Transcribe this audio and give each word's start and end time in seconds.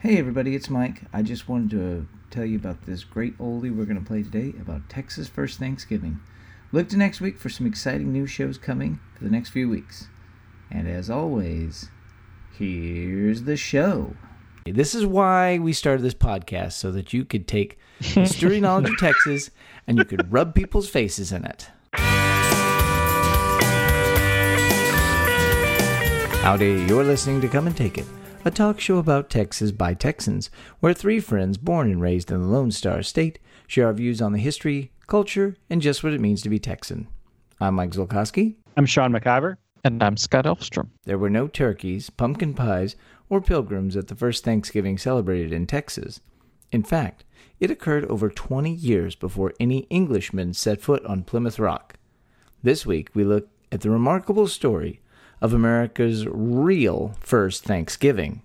Hey 0.00 0.16
everybody, 0.18 0.54
it's 0.54 0.70
Mike. 0.70 1.02
I 1.12 1.22
just 1.22 1.48
wanted 1.48 1.70
to 1.70 2.06
tell 2.30 2.44
you 2.44 2.56
about 2.56 2.86
this 2.86 3.02
great 3.02 3.36
oldie 3.38 3.76
we're 3.76 3.84
going 3.84 3.98
to 3.98 4.06
play 4.06 4.22
today 4.22 4.54
about 4.60 4.88
Texas 4.88 5.26
First 5.26 5.58
Thanksgiving. 5.58 6.20
Look 6.70 6.88
to 6.90 6.96
next 6.96 7.20
week 7.20 7.36
for 7.36 7.48
some 7.48 7.66
exciting 7.66 8.12
new 8.12 8.24
shows 8.24 8.58
coming 8.58 9.00
for 9.16 9.24
the 9.24 9.30
next 9.30 9.50
few 9.50 9.68
weeks. 9.68 10.06
And 10.70 10.86
as 10.86 11.10
always, 11.10 11.88
here's 12.56 13.42
the 13.42 13.56
show. 13.56 14.14
This 14.66 14.94
is 14.94 15.04
why 15.04 15.58
we 15.58 15.72
started 15.72 16.02
this 16.02 16.14
podcast 16.14 16.74
so 16.74 16.92
that 16.92 17.12
you 17.12 17.24
could 17.24 17.48
take 17.48 17.76
history 17.98 18.60
knowledge 18.62 18.90
of 18.90 18.98
Texas 18.98 19.50
and 19.88 19.98
you 19.98 20.04
could 20.04 20.32
rub 20.32 20.54
people's 20.54 20.88
faces 20.88 21.32
in 21.32 21.44
it. 21.44 21.70
Howdy, 26.42 26.84
you're 26.88 27.02
listening 27.02 27.40
to 27.40 27.48
Come 27.48 27.66
and 27.66 27.76
Take 27.76 27.98
It, 27.98 28.06
a 28.44 28.50
talk 28.50 28.78
show 28.78 28.98
about 28.98 29.28
Texas 29.28 29.72
by 29.72 29.94
Texans, 29.94 30.48
where 30.80 30.94
three 30.94 31.20
friends 31.20 31.58
born 31.58 31.90
and 31.90 32.00
raised 32.00 32.30
in 32.30 32.40
the 32.40 32.46
Lone 32.46 32.70
Star 32.70 33.02
State 33.02 33.38
share 33.66 33.86
our 33.86 33.92
views 33.92 34.22
on 34.22 34.32
the 34.32 34.38
history, 34.38 34.92
culture, 35.06 35.56
and 35.68 35.82
just 35.82 36.04
what 36.04 36.12
it 36.12 36.20
means 36.20 36.40
to 36.42 36.48
be 36.48 36.58
Texan. 36.58 37.08
I'm 37.60 37.74
Mike 37.74 37.90
Zolkowski. 37.90 38.54
I'm 38.76 38.86
Sean 38.86 39.12
McIver. 39.12 39.56
And 39.84 40.02
I'm 40.02 40.16
Scott 40.16 40.44
Elfstrom. 40.44 40.90
There 41.04 41.18
were 41.18 41.30
no 41.30 41.48
turkeys, 41.48 42.10
pumpkin 42.10 42.54
pies, 42.54 42.94
or 43.28 43.40
pilgrims 43.40 43.96
at 43.96 44.06
the 44.06 44.14
first 44.14 44.44
Thanksgiving 44.44 44.98
celebrated 44.98 45.52
in 45.52 45.66
Texas. 45.66 46.20
In 46.70 46.82
fact, 46.82 47.24
it 47.58 47.70
occurred 47.70 48.04
over 48.06 48.30
20 48.30 48.70
years 48.70 49.14
before 49.16 49.54
any 49.58 49.80
Englishman 49.90 50.54
set 50.54 50.80
foot 50.80 51.04
on 51.04 51.24
Plymouth 51.24 51.58
Rock. 51.58 51.94
This 52.62 52.86
week, 52.86 53.10
we 53.14 53.24
look 53.24 53.48
at 53.72 53.80
the 53.80 53.90
remarkable 53.90 54.46
story 54.46 55.00
of 55.40 55.52
America's 55.52 56.26
real 56.26 57.14
first 57.20 57.64
Thanksgiving. 57.64 58.42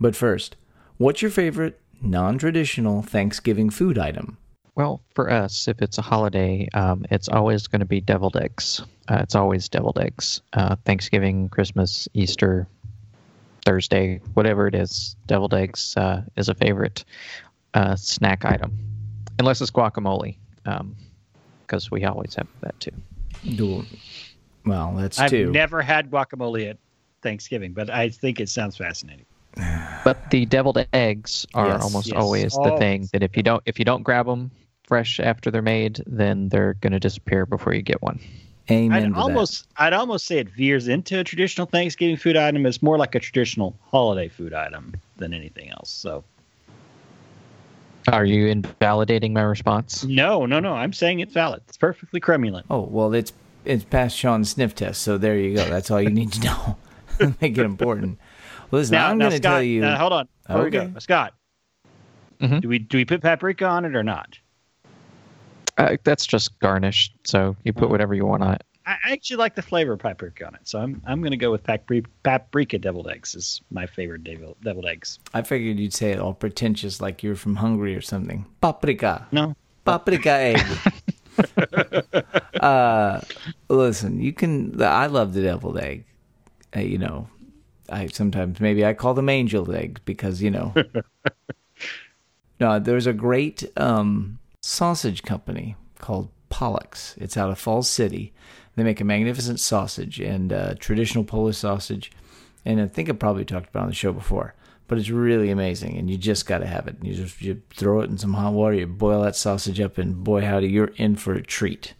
But 0.00 0.16
first, 0.16 0.56
what's 0.98 1.22
your 1.22 1.30
favorite 1.30 1.80
non 2.00 2.38
traditional 2.38 3.02
Thanksgiving 3.02 3.70
food 3.70 3.98
item? 3.98 4.38
Well, 4.74 5.00
for 5.14 5.30
us, 5.30 5.68
if 5.68 5.80
it's 5.80 5.96
a 5.96 6.02
holiday, 6.02 6.68
um, 6.74 7.06
it's 7.10 7.30
always 7.30 7.66
going 7.66 7.80
to 7.80 7.86
be 7.86 8.00
deviled 8.00 8.36
eggs. 8.36 8.82
Uh, 9.08 9.20
it's 9.22 9.34
always 9.34 9.68
deviled 9.70 9.98
eggs. 9.98 10.42
Uh, 10.52 10.76
Thanksgiving, 10.84 11.48
Christmas, 11.48 12.08
Easter, 12.12 12.66
Thursday, 13.64 14.20
whatever 14.34 14.66
it 14.66 14.74
is, 14.74 15.16
deviled 15.26 15.54
eggs 15.54 15.96
uh, 15.96 16.22
is 16.36 16.50
a 16.50 16.54
favorite 16.54 17.04
uh, 17.72 17.96
snack 17.96 18.44
item, 18.44 18.78
unless 19.38 19.60
it's 19.60 19.70
guacamole, 19.70 20.36
because 20.64 21.84
um, 21.84 21.88
we 21.90 22.04
always 22.04 22.34
have 22.34 22.46
that 22.60 22.78
too. 22.78 22.92
Well, 24.66 24.94
that's 24.96 25.18
I've 25.18 25.30
two. 25.30 25.50
never 25.52 25.80
had 25.80 26.10
guacamole 26.10 26.68
at 26.70 26.78
Thanksgiving, 27.22 27.72
but 27.72 27.88
I 27.88 28.08
think 28.08 28.40
it 28.40 28.48
sounds 28.48 28.76
fascinating. 28.76 29.24
But 30.04 30.30
the 30.30 30.46
deviled 30.46 30.86
eggs 30.92 31.46
are 31.54 31.66
Yes. 31.68 31.82
almost 31.82 32.06
Yes. 32.08 32.16
always 32.16 32.52
the 32.54 32.58
Always. 32.70 32.78
thing 32.78 33.08
that 33.12 33.22
if 33.24 33.36
you 33.36 33.42
don't 33.42 33.60
if 33.66 33.78
you 33.80 33.84
don't 33.84 34.02
grab 34.04 34.26
them 34.26 34.52
fresh 34.84 35.18
after 35.18 35.50
they're 35.50 35.62
made, 35.62 36.00
then 36.06 36.48
they're 36.48 36.74
going 36.74 36.92
to 36.92 37.00
disappear 37.00 37.44
before 37.44 37.74
you 37.74 37.82
get 37.82 38.00
one. 38.02 38.20
Amen 38.70 38.92
I'd 39.02 39.08
to 39.08 39.14
that. 39.14 39.20
almost, 39.20 39.66
I'd 39.78 39.92
almost 39.92 40.26
say 40.26 40.38
it 40.38 40.48
veers 40.48 40.86
into 40.86 41.18
a 41.18 41.24
traditional 41.24 41.66
Thanksgiving 41.66 42.16
food 42.16 42.36
item. 42.36 42.66
It's 42.66 42.82
more 42.82 42.98
like 42.98 43.14
a 43.16 43.20
traditional 43.20 43.76
holiday 43.84 44.28
food 44.28 44.54
item 44.54 44.94
than 45.16 45.34
anything 45.34 45.70
else. 45.70 45.90
So, 45.90 46.22
Are 48.12 48.24
you 48.24 48.46
invalidating 48.46 49.32
my 49.32 49.42
response? 49.42 50.04
no, 50.04 50.46
no, 50.46 50.60
no. 50.60 50.72
I'm 50.74 50.92
saying 50.92 51.18
it's 51.20 51.34
valid. 51.34 51.62
It's 51.68 51.76
perfectly 51.76 52.20
cromulent. 52.20 52.62
Oh 52.70 52.82
well, 52.82 53.12
it's 53.12 53.32
it's 53.66 53.84
past 53.84 54.16
Sean's 54.16 54.50
sniff 54.50 54.74
test, 54.74 55.02
so 55.02 55.18
there 55.18 55.38
you 55.38 55.54
go. 55.56 55.64
That's 55.68 55.90
all 55.90 56.00
you 56.00 56.10
need 56.10 56.32
to 56.34 56.44
know. 56.44 56.76
Make 57.40 57.58
it 57.58 57.64
important. 57.64 58.18
Well, 58.70 58.80
listen, 58.80 58.94
Now, 58.94 59.08
I'm 59.10 59.18
going 59.18 59.30
to 59.30 59.36
Scott, 59.38 59.50
tell 59.52 59.62
you. 59.62 59.80
now, 59.82 59.96
hold 59.98 60.12
on. 60.12 60.28
Before 60.46 60.62
we 60.62 60.68
Okay. 60.68 60.86
go, 60.88 60.98
Scott, 60.98 61.34
Mhm. 62.40 62.60
do 62.60 62.68
we 62.68 62.78
do 62.78 62.98
we 62.98 63.04
put 63.04 63.20
paprika 63.22 63.64
on 63.66 63.84
it 63.84 63.94
or 63.96 64.02
not? 64.02 64.38
Uh, 65.78 65.96
that's 66.04 66.26
just 66.26 66.58
garnish, 66.60 67.12
so 67.24 67.54
you 67.64 67.72
put 67.72 67.90
whatever 67.90 68.14
you 68.14 68.24
want 68.26 68.42
on 68.42 68.54
it. 68.54 68.64
I 68.86 68.96
I 69.04 69.12
actually 69.12 69.36
like 69.38 69.54
the 69.54 69.62
flavor 69.62 69.92
of 69.94 69.98
paprika 70.00 70.46
on 70.46 70.54
it, 70.54 70.60
so 70.64 70.78
I'm 70.78 71.02
I'm 71.06 71.20
going 71.20 71.32
to 71.32 71.36
go 71.36 71.50
with 71.50 71.64
paprika, 71.64 72.08
paprika 72.22 72.78
deviled 72.78 73.08
eggs. 73.08 73.34
Is 73.34 73.60
my 73.70 73.86
favorite 73.86 74.24
devil, 74.24 74.56
deviled 74.62 74.86
eggs. 74.86 75.18
I 75.34 75.42
figured 75.42 75.78
you'd 75.78 75.92
say 75.94 76.12
it 76.12 76.18
all 76.18 76.34
pretentious, 76.34 77.00
like 77.00 77.22
you're 77.22 77.34
from 77.36 77.56
Hungary 77.56 77.94
or 77.96 78.00
something. 78.00 78.46
Paprika, 78.60 79.26
No, 79.32 79.54
paprika 79.84 80.30
egg. 80.32 80.60
uh, 82.60 83.20
listen, 83.68 84.20
you 84.20 84.32
can. 84.32 84.80
I 84.82 85.06
love 85.06 85.34
the 85.34 85.42
deviled 85.42 85.78
egg. 85.78 86.04
Uh, 86.74 86.80
you 86.80 86.98
know, 86.98 87.28
I 87.88 88.06
sometimes 88.08 88.60
maybe 88.60 88.84
I 88.84 88.94
call 88.94 89.14
them 89.14 89.28
angel 89.28 89.70
eggs 89.74 90.00
because 90.04 90.42
you 90.42 90.50
know. 90.50 90.74
no, 92.60 92.78
there's 92.78 93.06
a 93.06 93.12
great 93.12 93.64
um, 93.76 94.38
sausage 94.62 95.22
company 95.22 95.76
called 95.98 96.28
Pollock's. 96.48 97.14
It's 97.18 97.36
out 97.36 97.50
of 97.50 97.58
Falls 97.58 97.88
City. 97.88 98.32
They 98.76 98.82
make 98.82 99.00
a 99.00 99.04
magnificent 99.04 99.58
sausage 99.58 100.20
and 100.20 100.52
uh, 100.52 100.74
traditional 100.78 101.24
Polish 101.24 101.56
sausage, 101.56 102.12
and 102.64 102.80
I 102.80 102.86
think 102.86 103.08
I 103.08 103.12
probably 103.12 103.44
talked 103.44 103.70
about 103.70 103.80
it 103.80 103.84
on 103.84 103.88
the 103.88 103.94
show 103.94 104.12
before. 104.12 104.54
But 104.88 104.98
it's 104.98 105.10
really 105.10 105.50
amazing, 105.50 105.96
and 105.96 106.08
you 106.08 106.16
just 106.16 106.46
got 106.46 106.58
to 106.58 106.66
have 106.66 106.86
it. 106.86 106.96
You 107.02 107.14
just 107.14 107.42
you 107.42 107.60
throw 107.70 108.00
it 108.00 108.10
in 108.10 108.18
some 108.18 108.34
hot 108.34 108.52
water, 108.52 108.76
you 108.76 108.86
boil 108.86 109.22
that 109.22 109.34
sausage 109.34 109.80
up, 109.80 109.98
and 109.98 110.22
boy 110.22 110.42
howdy, 110.42 110.68
you're 110.68 110.92
in 110.96 111.16
for 111.16 111.34
a 111.34 111.42
treat. 111.42 111.94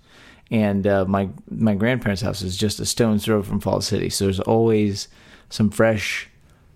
And 0.51 0.87
uh, 0.87 1.05
my 1.07 1.29
my 1.51 1.75
grandparents' 1.75 2.23
house 2.23 2.43
is 2.43 2.57
just 2.57 2.79
a 2.79 2.87
stone's 2.87 3.25
throw 3.25 3.43
from 3.43 3.61
Falls 3.61 3.87
City, 3.87 4.09
so 4.09 4.25
there's 4.25 4.41
always 4.41 5.09
some 5.51 5.71
fresh 5.71 6.29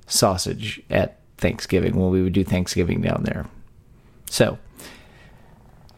sausage 0.06 0.82
at 0.90 1.20
Thanksgiving 1.38 1.94
when 1.94 2.10
we 2.10 2.22
would 2.22 2.32
do 2.32 2.44
Thanksgiving 2.44 3.00
down 3.00 3.22
there. 3.24 3.46
So 4.28 4.58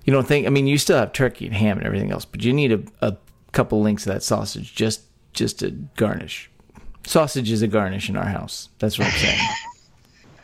you 0.05 0.13
don't 0.13 0.27
think? 0.27 0.47
I 0.47 0.51
mean, 0.51 0.67
you 0.67 0.79
still 0.79 0.99
have 0.99 1.13
turkey 1.13 1.47
and 1.47 1.55
ham 1.55 1.79
and 1.79 1.87
everything 1.87 2.11
else, 2.11 2.25
but 2.25 2.43
you 2.43 2.53
need 2.53 2.73
a, 2.73 2.83
a 3.01 3.17
couple 3.53 3.81
links 3.81 4.07
of 4.07 4.13
that 4.13 4.23
sausage 4.23 4.75
just 4.75 5.03
just 5.33 5.61
to 5.61 5.71
garnish. 5.97 6.51
Sausage 7.05 7.51
is 7.51 7.63
a 7.63 7.69
garnish 7.69 8.09
in 8.09 8.17
our 8.17 8.27
house. 8.27 8.69
That's 8.79 8.99
what 8.99 9.09
I'm 9.09 9.15
saying. 9.15 9.41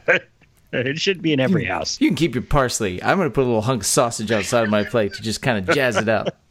it 0.73 0.99
should 0.99 1.23
be 1.23 1.33
in 1.33 1.41
every 1.41 1.65
house. 1.65 2.01
you 2.01 2.09
can 2.09 2.17
keep 2.17 2.35
your 2.35 2.43
parsley. 2.43 3.03
I'm 3.03 3.17
going 3.19 3.29
to 3.29 3.35
put 3.35 3.43
a 3.43 3.47
little 3.47 3.63
hunk 3.63 3.83
of 3.83 3.87
sausage 3.87 4.31
outside 4.33 4.65
of 4.65 4.71
my 4.71 4.85
plate 4.85 5.15
to 5.15 5.23
just 5.23 5.43
kind 5.43 5.59
of 5.69 5.75
jazz 5.75 5.97
it 5.97 6.09
up. 6.09 6.37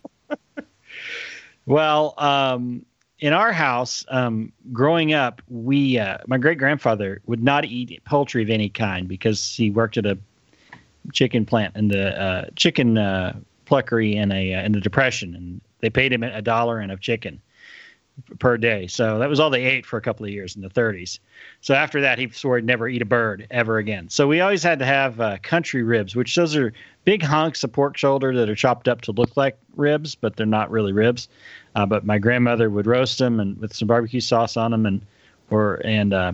Well, 1.68 2.14
um, 2.18 2.86
in 3.20 3.34
our 3.34 3.52
house, 3.52 4.06
um, 4.08 4.54
growing 4.72 5.14
up, 5.14 5.42
we 5.50 6.00
uh, 6.00 6.20
my 6.26 6.38
great 6.38 6.58
grandfather 6.58 7.22
would 7.26 7.44
not 7.44 7.66
eat 7.66 8.02
poultry 8.06 8.42
of 8.42 8.50
any 8.50 8.70
kind 8.70 9.08
because 9.08 9.54
he 9.54 9.70
worked 9.70 9.98
at 9.98 10.06
a 10.06 10.18
chicken 11.12 11.46
plant 11.46 11.76
in 11.76 11.90
the 11.90 12.20
uh, 12.20 12.46
chicken 12.56 12.98
uh, 12.98 13.38
pluckery 13.66 14.16
in 14.16 14.32
a 14.32 14.54
uh, 14.54 14.64
in 14.64 14.72
the 14.72 14.80
depression, 14.80 15.36
and 15.36 15.60
they 15.82 15.90
paid 15.90 16.14
him 16.14 16.24
a 16.24 16.42
dollar 16.42 16.80
and 16.80 16.90
a 16.90 16.98
chicken 16.98 17.42
per 18.40 18.58
day. 18.58 18.88
So 18.88 19.20
that 19.20 19.30
was 19.30 19.40
all 19.40 19.50
they 19.50 19.66
ate 19.66 19.86
for 19.86 19.98
a 19.98 20.02
couple 20.02 20.26
of 20.26 20.32
years 20.32 20.56
in 20.56 20.62
the 20.62 20.70
30s. 20.70 21.20
So 21.62 21.74
after 21.74 22.02
that, 22.02 22.18
he 22.18 22.30
swore 22.30 22.58
he'd 22.58 22.66
never 22.66 22.88
eat 22.88 23.02
a 23.02 23.06
bird 23.06 23.48
ever 23.52 23.78
again. 23.78 24.10
So 24.10 24.28
we 24.28 24.42
always 24.42 24.64
had 24.64 24.80
to 24.80 24.86
have 24.86 25.20
uh, 25.20 25.38
country 25.44 25.84
ribs, 25.84 26.16
which 26.16 26.36
those 26.36 26.56
are 26.56 26.74
big 27.06 27.22
hunks 27.22 27.64
of 27.64 27.72
pork 27.72 27.98
shoulder 27.98 28.36
that 28.36 28.50
are 28.50 28.56
chopped 28.56 28.88
up 28.88 29.02
to 29.02 29.12
look 29.12 29.38
like 29.38 29.58
ribs, 29.76 30.16
but 30.16 30.36
they're 30.36 30.46
not 30.46 30.72
really 30.72 30.94
ribs. 30.94 31.30
Uh, 31.76 31.86
but 31.86 32.06
my 32.06 32.18
grandmother 32.18 32.70
would 32.70 32.88
roast 32.88 33.20
them 33.20 33.40
and 33.40 33.58
with 33.60 33.74
some 33.74 33.88
barbecue 33.88 34.20
sauce 34.20 34.58
on 34.58 34.72
them, 34.72 34.86
and 34.86 35.02
or 35.52 35.76
and 35.86 36.14
uh, 36.14 36.32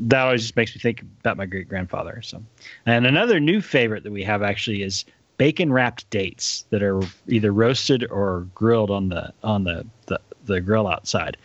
that 0.00 0.20
always 0.20 0.42
just 0.42 0.56
makes 0.56 0.74
me 0.74 0.80
think 0.80 1.02
about 1.20 1.36
my 1.36 1.46
great 1.46 1.68
grandfather. 1.68 2.20
So, 2.22 2.42
and 2.84 3.06
another 3.06 3.40
new 3.40 3.62
favorite 3.62 4.04
that 4.04 4.12
we 4.12 4.22
have 4.24 4.42
actually 4.42 4.82
is 4.82 5.06
bacon 5.38 5.72
wrapped 5.72 6.08
dates 6.10 6.66
that 6.68 6.82
are 6.82 7.00
either 7.26 7.50
roasted 7.50 8.06
or 8.10 8.46
grilled 8.54 8.90
on 8.90 9.08
the 9.08 9.32
on 9.42 9.64
the 9.64 9.86
the, 10.06 10.20
the 10.44 10.60
grill 10.60 10.86
outside. 10.86 11.36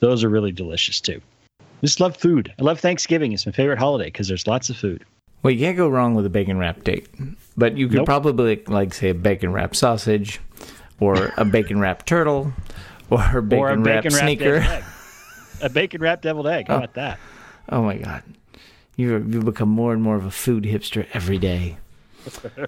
Those 0.00 0.24
are 0.24 0.28
really 0.28 0.52
delicious 0.52 1.00
too. 1.00 1.20
Just 1.82 2.00
love 2.00 2.16
food. 2.16 2.52
I 2.58 2.62
love 2.62 2.80
Thanksgiving. 2.80 3.32
It's 3.32 3.46
my 3.46 3.52
favorite 3.52 3.78
holiday 3.78 4.06
because 4.06 4.28
there's 4.28 4.46
lots 4.46 4.68
of 4.68 4.76
food. 4.76 5.04
Well, 5.42 5.52
you 5.52 5.60
can't 5.60 5.76
go 5.76 5.88
wrong 5.88 6.14
with 6.14 6.26
a 6.26 6.30
bacon 6.30 6.58
wrap 6.58 6.82
date, 6.82 7.08
but 7.56 7.76
you 7.76 7.86
could 7.86 7.98
Nope. 7.98 8.06
probably 8.06 8.62
like 8.66 8.92
say 8.92 9.10
a 9.10 9.14
bacon 9.14 9.52
wrap 9.52 9.76
sausage, 9.76 10.40
or 10.98 11.32
a 11.36 11.44
bacon 11.44 11.78
wrap 11.78 12.04
turtle, 12.04 12.52
or 13.10 13.38
a 13.38 13.42
bacon, 13.42 13.58
or 13.58 13.68
a 13.68 13.78
wrap 13.78 14.02
bacon 14.02 14.10
sneaker. 14.10 14.82
A 15.60 15.68
bacon 15.68 16.00
wrap 16.00 16.22
deviled 16.22 16.48
egg. 16.48 16.66
How 16.68 16.74
oh. 16.74 16.78
about 16.78 16.94
that? 16.94 17.18
Oh 17.68 17.82
my 17.82 17.98
god, 17.98 18.24
you 18.96 19.18
you 19.18 19.40
become 19.40 19.68
more 19.68 19.92
and 19.92 20.02
more 20.02 20.16
of 20.16 20.24
a 20.24 20.30
food 20.30 20.64
hipster 20.64 21.06
every 21.12 21.38
day. 21.38 21.78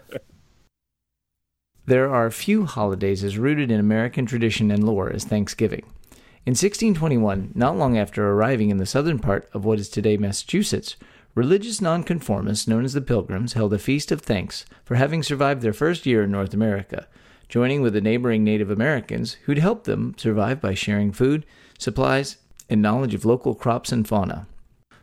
there 1.90 2.08
are 2.08 2.30
few 2.30 2.66
holidays 2.66 3.24
as 3.24 3.36
rooted 3.36 3.68
in 3.68 3.80
American 3.80 4.24
tradition 4.24 4.70
and 4.70 4.84
lore 4.84 5.12
as 5.12 5.24
Thanksgiving. 5.24 5.82
In 6.46 6.52
1621, 6.52 7.50
not 7.56 7.76
long 7.76 7.98
after 7.98 8.30
arriving 8.30 8.70
in 8.70 8.76
the 8.76 8.86
southern 8.86 9.18
part 9.18 9.50
of 9.52 9.64
what 9.64 9.80
is 9.80 9.88
today 9.88 10.16
Massachusetts, 10.16 10.94
religious 11.34 11.80
nonconformists 11.80 12.68
known 12.68 12.84
as 12.84 12.92
the 12.92 13.00
Pilgrims 13.00 13.54
held 13.54 13.74
a 13.74 13.78
feast 13.80 14.12
of 14.12 14.20
thanks 14.20 14.64
for 14.84 14.94
having 14.94 15.24
survived 15.24 15.62
their 15.62 15.72
first 15.72 16.06
year 16.06 16.22
in 16.22 16.30
North 16.30 16.54
America, 16.54 17.08
joining 17.48 17.82
with 17.82 17.94
the 17.94 18.00
neighboring 18.00 18.44
Native 18.44 18.70
Americans 18.70 19.32
who'd 19.46 19.58
helped 19.58 19.82
them 19.82 20.14
survive 20.16 20.60
by 20.60 20.74
sharing 20.74 21.10
food, 21.10 21.44
supplies, 21.76 22.36
and 22.68 22.80
knowledge 22.80 23.14
of 23.14 23.24
local 23.24 23.56
crops 23.56 23.90
and 23.90 24.06
fauna. 24.06 24.46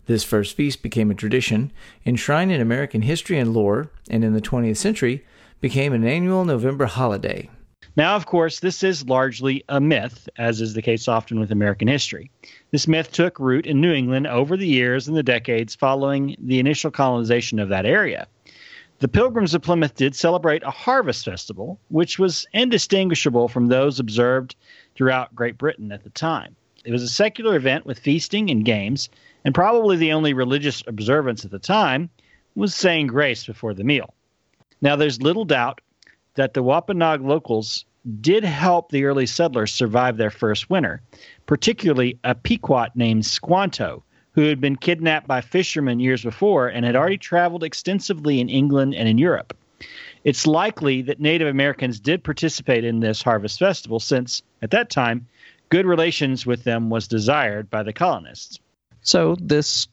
This 0.05 0.23
first 0.23 0.55
feast 0.55 0.81
became 0.81 1.11
a 1.11 1.15
tradition, 1.15 1.73
enshrined 2.05 2.53
in 2.53 2.61
American 2.61 3.01
history 3.01 3.37
and 3.37 3.53
lore, 3.53 3.91
and 4.09 4.23
in 4.23 4.31
the 4.31 4.39
20th 4.39 4.77
century 4.77 5.25
became 5.59 5.93
an 5.93 6.03
annual 6.03 6.45
November 6.45 6.85
holiday. 6.85 7.49
Now, 7.95 8.15
of 8.15 8.27
course, 8.27 8.59
this 8.59 8.83
is 8.83 9.07
largely 9.07 9.63
a 9.69 9.81
myth, 9.81 10.29
as 10.37 10.61
is 10.61 10.75
the 10.75 10.83
case 10.83 11.07
often 11.07 11.39
with 11.39 11.51
American 11.51 11.87
history. 11.87 12.29
This 12.69 12.87
myth 12.87 13.11
took 13.11 13.39
root 13.39 13.65
in 13.65 13.81
New 13.81 13.91
England 13.91 14.27
over 14.27 14.55
the 14.55 14.67
years 14.67 15.07
and 15.07 15.17
the 15.17 15.23
decades 15.23 15.73
following 15.73 16.35
the 16.39 16.59
initial 16.59 16.91
colonization 16.91 17.57
of 17.57 17.69
that 17.69 17.87
area. 17.87 18.27
The 18.99 19.07
Pilgrims 19.07 19.55
of 19.55 19.63
Plymouth 19.63 19.95
did 19.95 20.15
celebrate 20.15 20.63
a 20.63 20.71
harvest 20.71 21.25
festival, 21.25 21.79
which 21.89 22.19
was 22.19 22.45
indistinguishable 22.53 23.47
from 23.47 23.67
those 23.67 23.99
observed 23.99 24.55
throughout 24.95 25.35
Great 25.35 25.57
Britain 25.57 25.91
at 25.91 26.03
the 26.03 26.09
time. 26.11 26.55
It 26.85 26.91
was 26.91 27.03
a 27.03 27.09
secular 27.09 27.55
event 27.55 27.85
with 27.85 27.99
feasting 27.99 28.49
and 28.49 28.63
games, 28.63 29.09
and 29.43 29.55
probably 29.55 29.97
the 29.97 30.13
only 30.13 30.33
religious 30.33 30.83
observance 30.87 31.45
at 31.45 31.51
the 31.51 31.59
time 31.59 32.09
was 32.55 32.73
saying 32.73 33.07
grace 33.07 33.45
before 33.45 33.73
the 33.73 33.83
meal. 33.83 34.13
Now, 34.81 34.95
there's 34.95 35.21
little 35.21 35.45
doubt 35.45 35.81
that 36.35 36.53
the 36.53 36.63
Wampanoag 36.63 37.21
locals 37.21 37.85
did 38.21 38.43
help 38.43 38.91
the 38.91 39.05
early 39.05 39.25
settlers 39.25 39.73
survive 39.73 40.17
their 40.17 40.29
first 40.29 40.69
winter, 40.69 41.01
particularly 41.45 42.19
a 42.23 42.35
Pequot 42.35 42.89
named 42.95 43.25
Squanto, 43.25 44.03
who 44.31 44.43
had 44.43 44.61
been 44.61 44.75
kidnapped 44.75 45.27
by 45.27 45.41
fishermen 45.41 45.99
years 45.99 46.23
before 46.23 46.67
and 46.67 46.85
had 46.85 46.95
already 46.95 47.17
traveled 47.17 47.63
extensively 47.63 48.39
in 48.39 48.49
England 48.49 48.93
and 48.95 49.09
in 49.09 49.17
Europe. 49.17 49.57
It's 50.23 50.47
likely 50.47 51.01
that 51.03 51.19
Native 51.19 51.47
Americans 51.47 51.99
did 51.99 52.23
participate 52.23 52.83
in 52.83 52.99
this 52.99 53.21
harvest 53.21 53.59
festival 53.59 53.99
since, 53.99 54.41
at 54.61 54.71
that 54.71 54.89
time, 54.89 55.27
good 55.69 55.85
relations 55.85 56.45
with 56.45 56.63
them 56.63 56.89
was 56.89 57.07
desired 57.07 57.69
by 57.69 57.83
the 57.83 57.93
colonists. 57.93 58.59
So, 59.01 59.35
this 59.39 59.87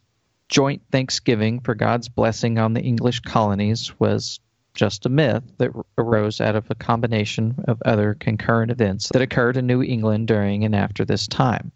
joint 0.48 0.82
Thanksgiving 0.90 1.60
for 1.60 1.74
God's 1.74 2.08
blessing 2.08 2.58
on 2.58 2.74
the 2.74 2.82
English 2.82 3.20
colonies 3.20 3.92
was 3.98 4.40
just 4.74 5.06
a 5.06 5.08
myth 5.08 5.44
that 5.58 5.70
arose 5.98 6.40
out 6.40 6.56
of 6.56 6.70
a 6.70 6.74
combination 6.74 7.54
of 7.68 7.80
other 7.84 8.14
concurrent 8.14 8.70
events 8.70 9.08
that 9.12 9.22
occurred 9.22 9.56
in 9.56 9.66
New 9.66 9.82
England 9.82 10.28
during 10.28 10.64
and 10.64 10.74
after 10.74 11.04
this 11.04 11.26
time. 11.26 11.72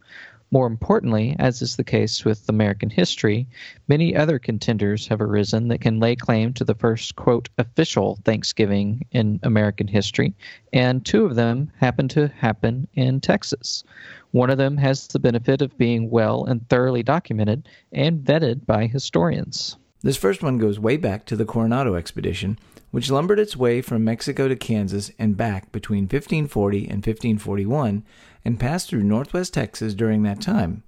More 0.50 0.66
importantly, 0.66 1.36
as 1.38 1.60
is 1.60 1.76
the 1.76 1.84
case 1.84 2.24
with 2.24 2.48
American 2.48 2.88
history, 2.88 3.46
many 3.86 4.16
other 4.16 4.38
contenders 4.38 5.06
have 5.08 5.20
arisen 5.20 5.68
that 5.68 5.82
can 5.82 6.00
lay 6.00 6.16
claim 6.16 6.54
to 6.54 6.64
the 6.64 6.74
first, 6.74 7.16
quote, 7.16 7.50
official 7.58 8.18
Thanksgiving 8.24 9.04
in 9.12 9.38
American 9.42 9.86
history, 9.86 10.34
and 10.72 11.04
two 11.04 11.26
of 11.26 11.34
them 11.34 11.70
happen 11.76 12.08
to 12.08 12.28
happen 12.28 12.88
in 12.94 13.20
Texas. 13.20 13.84
One 14.30 14.48
of 14.48 14.56
them 14.56 14.78
has 14.78 15.06
the 15.08 15.18
benefit 15.18 15.60
of 15.60 15.76
being 15.76 16.08
well 16.08 16.46
and 16.46 16.66
thoroughly 16.70 17.02
documented 17.02 17.68
and 17.92 18.24
vetted 18.24 18.64
by 18.64 18.86
historians. 18.86 19.76
This 20.00 20.16
first 20.16 20.42
one 20.42 20.56
goes 20.56 20.78
way 20.78 20.96
back 20.96 21.26
to 21.26 21.36
the 21.36 21.44
Coronado 21.44 21.94
expedition, 21.94 22.58
which 22.90 23.10
lumbered 23.10 23.38
its 23.38 23.56
way 23.56 23.80
from 23.82 24.04
Mexico 24.04 24.48
to 24.48 24.56
Kansas 24.56 25.10
and 25.18 25.36
back 25.36 25.70
between 25.72 26.04
1540 26.04 26.78
and 26.84 26.96
1541 26.96 28.04
and 28.44 28.60
passed 28.60 28.88
through 28.88 29.02
northwest 29.02 29.54
Texas 29.54 29.94
during 29.94 30.22
that 30.22 30.40
time. 30.40 30.82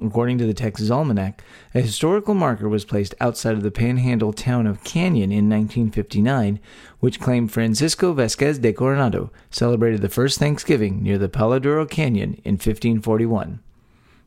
According 0.00 0.38
to 0.38 0.46
the 0.46 0.54
Texas 0.54 0.90
Almanac, 0.90 1.42
a 1.74 1.80
historical 1.80 2.34
marker 2.34 2.68
was 2.68 2.84
placed 2.84 3.14
outside 3.20 3.54
of 3.54 3.62
the 3.62 3.70
panhandle 3.70 4.32
town 4.32 4.66
of 4.66 4.82
Canyon 4.84 5.30
in 5.30 5.48
1959, 5.48 6.58
which 7.00 7.20
claimed 7.20 7.52
Francisco 7.52 8.12
Vasquez 8.12 8.58
de 8.58 8.72
Coronado 8.72 9.30
celebrated 9.50 10.00
the 10.00 10.08
first 10.08 10.38
Thanksgiving 10.38 11.02
near 11.02 11.18
the 11.18 11.28
Palo 11.28 11.58
Duro 11.58 11.86
Canyon 11.86 12.40
in 12.44 12.54
1541. 12.54 13.60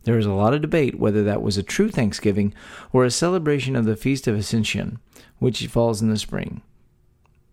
There 0.04 0.20
is 0.20 0.26
a 0.26 0.34
lot 0.34 0.54
of 0.54 0.62
debate 0.62 1.00
whether 1.00 1.24
that 1.24 1.42
was 1.42 1.58
a 1.58 1.64
true 1.64 1.90
Thanksgiving 1.90 2.54
or 2.94 3.04
a 3.04 3.12
celebration 3.12 3.76
of 3.76 3.86
the 3.86 3.96
Feast 3.96 4.28
of 4.28 4.36
Ascension, 4.36 5.00
which 5.40 5.66
falls 5.68 6.02
in 6.02 6.10
the 6.10 6.18
spring. 6.18 6.62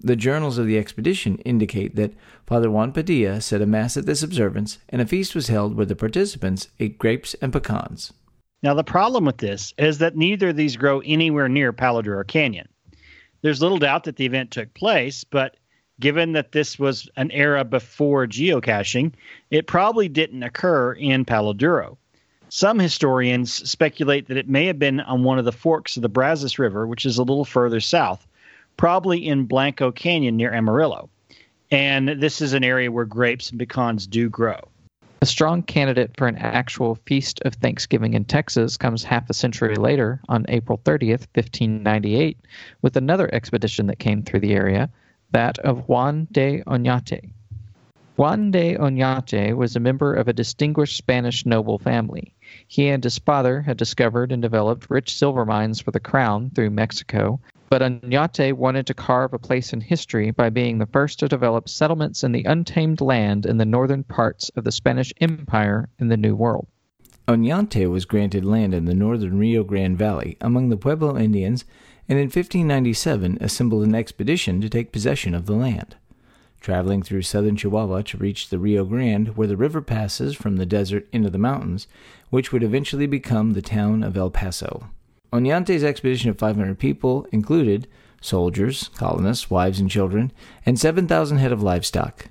The 0.04 0.16
journals 0.16 0.58
of 0.58 0.66
the 0.66 0.78
expedition 0.78 1.38
indicate 1.38 1.94
that 1.94 2.14
Father 2.44 2.70
Juan 2.70 2.90
Padilla 2.90 3.40
said 3.40 3.62
a 3.62 3.66
mass 3.66 3.96
at 3.96 4.04
this 4.04 4.22
observance, 4.22 4.78
and 4.88 5.00
a 5.00 5.06
feast 5.06 5.34
was 5.34 5.46
held 5.46 5.76
where 5.76 5.87
the 5.87 5.94
participants 5.94 6.69
ate 6.81 6.99
grapes 6.99 7.34
and 7.40 7.52
pecans. 7.52 8.12
Now, 8.64 8.75
the 8.75 8.82
problem 8.82 9.25
with 9.25 9.38
this 9.38 9.72
is 9.78 9.99
that 9.99 10.16
neither 10.16 10.49
of 10.49 10.56
these 10.56 10.76
grow 10.76 11.00
anywhere 11.00 11.49
near 11.49 11.72
Palo 11.72 12.02
Duro 12.02 12.25
Canyon. 12.25 12.69
There's 13.43 13.62
little 13.62 13.78
doubt 13.78 14.04
that 14.04 14.16
the 14.16 14.26
event 14.26 14.50
took 14.50 14.75
place, 14.75 15.22
but 15.22 15.56
given 16.00 16.32
that 16.32 16.50
this 16.50 16.81
was 16.81 17.08
an 17.16 17.31
era 17.31 17.64
before 17.64 18.26
geocaching, 18.26 19.12
it 19.50 19.69
probably 19.69 20.08
didn't 20.08 20.43
occur 20.43 20.94
in 20.94 21.25
Palo 21.25 21.52
Duro. 21.52 21.96
Some 22.48 22.81
historians 22.81 23.52
speculate 23.70 24.26
that 24.26 24.37
it 24.37 24.48
may 24.48 24.66
have 24.66 24.78
been 24.78 25.00
on 25.00 25.22
one 25.22 25.38
of 25.38 25.44
the 25.44 25.52
forks 25.52 25.96
of 25.96 26.02
the 26.02 26.08
Brazos 26.08 26.58
River, 26.58 26.87
which 26.88 27.06
is 27.06 27.19
a 27.19 27.22
little 27.22 27.44
further 27.44 27.81
south, 27.81 28.26
probably 28.76 29.26
in 29.26 29.44
Blanco 29.44 29.92
Canyon 29.92 30.36
near 30.36 30.52
Amarillo. 30.52 31.08
And 31.70 32.08
this 32.20 32.40
is 32.40 32.52
an 32.52 32.64
area 32.64 32.92
where 32.92 33.04
grapes 33.04 33.50
and 33.50 33.58
pecans 33.58 34.06
do 34.06 34.28
grow. 34.28 34.60
A 35.22 35.26
strong 35.26 35.62
candidate 35.62 36.10
for 36.16 36.26
an 36.26 36.36
actual 36.36 36.96
feast 37.06 37.40
of 37.44 37.54
Thanksgiving 37.54 38.14
in 38.14 38.24
Texas 38.24 38.76
comes 38.76 39.04
half 39.04 39.30
a 39.30 39.34
century 39.34 39.76
later, 39.76 40.20
on 40.28 40.44
April 40.48 40.78
30th, 40.84 41.28
1598, 41.34 42.38
with 42.82 42.96
another 42.96 43.32
expedition 43.32 43.86
that 43.86 44.00
came 44.00 44.22
through 44.22 44.40
the 44.40 44.52
area, 44.54 44.90
that 45.30 45.58
of 45.60 45.88
Juan 45.88 46.26
de 46.32 46.62
Oñate. 46.66 47.30
Juan 48.16 48.50
de 48.50 48.76
Oñate 48.76 49.56
was 49.56 49.76
a 49.76 49.80
member 49.80 50.12
of 50.12 50.28
a 50.28 50.32
distinguished 50.32 50.96
Spanish 50.96 51.46
noble 51.46 51.78
family. 51.78 52.34
He 52.66 52.88
and 52.88 53.02
his 53.02 53.19
father 53.19 53.62
had 53.62 53.76
discovered 53.76 54.32
and 54.32 54.43
developed 54.43 54.90
rich 54.90 55.16
silver 55.16 55.44
mines 55.44 55.81
for 55.81 55.90
the 55.90 56.00
crown 56.00 56.50
through 56.54 56.70
Mexico 56.70 57.40
but 57.72 57.81
Oñate 57.81 58.52
wanted 58.52 58.87
to 58.87 58.93
carve 58.93 59.32
a 59.32 59.38
place 59.38 59.72
in 59.72 59.81
history 59.81 60.31
by 60.31 60.50
being 60.50 60.76
the 60.76 60.84
first 60.84 61.19
to 61.20 61.26
develop 61.26 61.70
settlements 61.70 62.22
in 62.22 62.32
the 62.32 62.44
untamed 62.44 63.00
land 63.00 63.46
in 63.46 63.56
the 63.56 63.64
northern 63.64 64.04
parts 64.04 64.50
of 64.56 64.64
the 64.64 64.70
Spanish 64.70 65.10
Empire 65.22 65.88
in 65.99 66.08
the 66.08 66.19
New 66.19 66.37
World. 66.37 66.66
Oñate 67.26 67.90
was 67.90 68.04
granted 68.04 68.44
land 68.44 68.75
in 68.75 68.84
the 68.84 68.94
northern 68.94 69.38
Rio 69.38 69.64
Grande 69.64 69.96
Valley 69.96 70.37
among 70.43 70.69
the 70.69 70.76
Pueblo 70.76 71.16
Indians 71.16 71.64
and 72.10 72.19
in 72.19 72.25
1597 72.25 73.38
assembled 73.40 73.84
an 73.84 73.94
expedition 73.94 74.60
to 74.60 74.69
take 74.69 74.93
possession 74.93 75.34
of 75.34 75.46
the 75.46 75.55
land. 75.55 75.96
Traveling 76.62 77.03
through 77.03 77.23
southern 77.23 77.56
Chihuahua 77.56 78.03
to 78.03 78.19
reach 78.19 78.49
the 78.49 78.59
Rio 78.61 78.85
Grande, 78.85 79.37
where 79.37 79.49
the 79.49 79.56
river 79.56 79.82
passes 79.82 80.37
from 80.37 80.59
the 80.59 80.64
desert 80.64 81.09
into 81.12 81.29
the 81.29 81.37
mountains, 81.37 81.88
which 82.31 82.53
would 82.53 82.62
eventually 82.62 83.09
become 83.09 83.53
the 83.53 83.61
town 83.61 84.05
of 84.05 84.17
El 84.17 84.31
Paso. 84.31 84.88
Oñate's 85.32 85.82
expedition 85.82 86.31
of 86.31 86.38
500 86.38 86.79
people 86.79 87.26
included 87.32 87.88
soldiers, 88.20 88.91
colonists, 88.94 89.51
wives, 89.51 89.81
and 89.81 89.91
children, 89.91 90.31
and 90.65 90.79
7,000 90.79 91.39
head 91.39 91.51
of 91.51 91.65
livestock. 91.65 92.29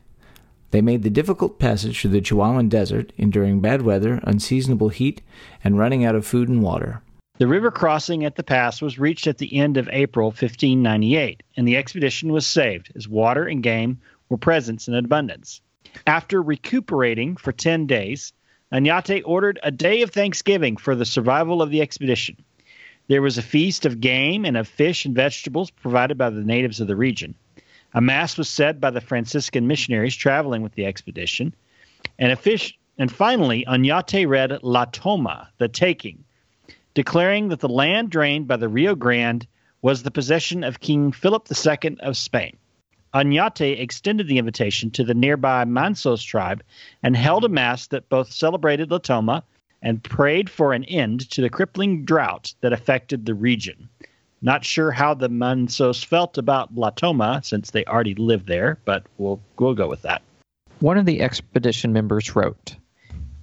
They 0.69 0.81
made 0.81 1.03
the 1.03 1.09
difficult 1.09 1.59
passage 1.59 1.99
through 1.99 2.11
the 2.11 2.21
Chihuahuan 2.21 2.69
Desert, 2.69 3.11
enduring 3.17 3.59
bad 3.59 3.81
weather, 3.81 4.21
unseasonable 4.23 4.89
heat, 4.89 5.21
and 5.61 5.77
running 5.77 6.05
out 6.05 6.15
of 6.15 6.25
food 6.25 6.47
and 6.47 6.63
water. 6.63 7.01
The 7.37 7.47
river 7.47 7.71
crossing 7.71 8.23
at 8.23 8.35
the 8.35 8.43
pass 8.43 8.81
was 8.81 8.99
reached 8.99 9.27
at 9.27 9.39
the 9.39 9.57
end 9.57 9.75
of 9.75 9.89
April 9.91 10.27
1598, 10.27 11.43
and 11.57 11.67
the 11.67 11.75
expedition 11.75 12.31
was 12.31 12.47
saved 12.47 12.93
as 12.95 13.09
water 13.09 13.45
and 13.45 13.63
game 13.63 13.99
were 14.31 14.37
present 14.37 14.87
in 14.87 14.95
abundance. 14.95 15.59
After 16.07 16.41
recuperating 16.41 17.35
for 17.35 17.51
10 17.51 17.85
days, 17.85 18.31
Oñate 18.71 19.23
ordered 19.25 19.59
a 19.61 19.71
day 19.71 20.01
of 20.01 20.11
thanksgiving 20.11 20.77
for 20.77 20.95
the 20.95 21.05
survival 21.05 21.61
of 21.61 21.69
the 21.69 21.81
expedition. 21.81 22.37
There 23.09 23.21
was 23.21 23.37
a 23.37 23.41
feast 23.41 23.85
of 23.85 23.99
game 23.99 24.45
and 24.45 24.55
of 24.55 24.69
fish 24.69 25.03
and 25.03 25.13
vegetables 25.13 25.69
provided 25.69 26.17
by 26.17 26.29
the 26.29 26.45
natives 26.45 26.79
of 26.79 26.87
the 26.87 26.95
region. 26.95 27.35
A 27.93 27.99
mass 27.99 28.37
was 28.37 28.47
said 28.47 28.79
by 28.79 28.89
the 28.89 29.01
Franciscan 29.01 29.67
missionaries 29.67 30.15
traveling 30.15 30.61
with 30.61 30.75
the 30.75 30.85
expedition, 30.85 31.53
and 32.17 32.31
a 32.31 32.37
fish. 32.37 32.77
And 32.97 33.11
finally, 33.11 33.65
Oñate 33.67 34.29
read 34.29 34.63
La 34.63 34.85
Toma, 34.85 35.49
the 35.57 35.67
taking, 35.67 36.23
declaring 36.93 37.49
that 37.49 37.59
the 37.59 37.67
land 37.67 38.11
drained 38.11 38.47
by 38.47 38.55
the 38.55 38.69
Rio 38.69 38.95
Grande 38.95 39.45
was 39.81 40.03
the 40.03 40.11
possession 40.11 40.63
of 40.63 40.79
King 40.79 41.11
Philip 41.11 41.47
II 41.51 41.97
of 41.99 42.15
Spain. 42.15 42.55
Oñate 43.13 43.77
extended 43.77 44.27
the 44.27 44.37
invitation 44.37 44.89
to 44.91 45.03
the 45.03 45.13
nearby 45.13 45.65
Mansos 45.65 46.23
tribe 46.23 46.63
and 47.03 47.15
held 47.15 47.43
a 47.43 47.49
mass 47.49 47.87
that 47.87 48.07
both 48.07 48.31
celebrated 48.31 48.89
La 48.89 48.99
Toma 48.99 49.43
and 49.81 50.01
prayed 50.01 50.49
for 50.49 50.71
an 50.71 50.85
end 50.85 51.29
to 51.31 51.41
the 51.41 51.49
crippling 51.49 52.05
drought 52.05 52.53
that 52.61 52.71
affected 52.71 53.25
the 53.25 53.33
region. 53.33 53.89
Not 54.41 54.63
sure 54.63 54.91
how 54.91 55.13
the 55.13 55.27
Mansos 55.27 56.03
felt 56.03 56.37
about 56.37 56.73
La 56.73 56.89
Toma 56.91 57.41
since 57.43 57.71
they 57.71 57.83
already 57.83 58.15
lived 58.15 58.47
there, 58.47 58.79
but 58.85 59.05
we'll, 59.17 59.41
we'll 59.59 59.75
go 59.75 59.89
with 59.89 60.03
that. 60.03 60.21
One 60.79 60.97
of 60.97 61.05
the 61.05 61.21
expedition 61.21 61.91
members 61.91 62.35
wrote, 62.35 62.75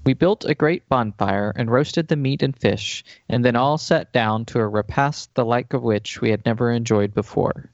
We 0.04 0.14
built 0.14 0.44
a 0.46 0.54
great 0.54 0.88
bonfire 0.88 1.52
and 1.54 1.70
roasted 1.70 2.08
the 2.08 2.16
meat 2.16 2.42
and 2.42 2.56
fish, 2.56 3.04
and 3.28 3.44
then 3.44 3.54
all 3.54 3.76
sat 3.76 4.12
down 4.12 4.46
to 4.46 4.60
a 4.60 4.66
repast 4.66 5.34
the 5.34 5.44
like 5.44 5.74
of 5.74 5.82
which 5.82 6.22
we 6.22 6.30
had 6.30 6.46
never 6.46 6.72
enjoyed 6.72 7.12
before. 7.12 7.70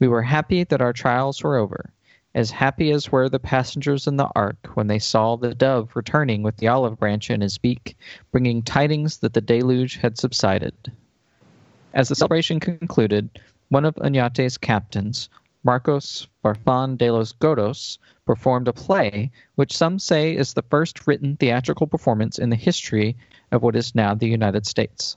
We 0.00 0.06
were 0.06 0.22
happy 0.22 0.62
that 0.62 0.80
our 0.80 0.92
trials 0.92 1.42
were 1.42 1.56
over, 1.56 1.92
as 2.34 2.52
happy 2.52 2.92
as 2.92 3.10
were 3.10 3.28
the 3.28 3.40
passengers 3.40 4.06
in 4.06 4.16
the 4.16 4.30
ark 4.36 4.70
when 4.74 4.86
they 4.86 5.00
saw 5.00 5.34
the 5.36 5.54
dove 5.54 5.96
returning 5.96 6.42
with 6.42 6.56
the 6.58 6.68
olive 6.68 6.98
branch 6.98 7.30
in 7.30 7.40
his 7.40 7.58
beak, 7.58 7.96
bringing 8.30 8.62
tidings 8.62 9.18
that 9.18 9.32
the 9.32 9.40
deluge 9.40 9.96
had 9.96 10.16
subsided. 10.16 10.92
As 11.94 12.08
the 12.08 12.14
celebration 12.14 12.60
concluded, 12.60 13.40
one 13.70 13.84
of 13.84 13.96
Oñate's 13.96 14.56
captains, 14.56 15.28
Marcos 15.64 16.28
Farfan 16.44 16.96
de 16.96 17.10
los 17.10 17.32
Godos, 17.32 17.98
performed 18.24 18.68
a 18.68 18.72
play 18.72 19.32
which 19.56 19.76
some 19.76 19.98
say 19.98 20.36
is 20.36 20.54
the 20.54 20.62
first 20.62 21.08
written 21.08 21.36
theatrical 21.36 21.88
performance 21.88 22.38
in 22.38 22.50
the 22.50 22.56
history 22.56 23.16
of 23.50 23.62
what 23.62 23.74
is 23.74 23.96
now 23.96 24.14
the 24.14 24.28
United 24.28 24.64
States. 24.64 25.16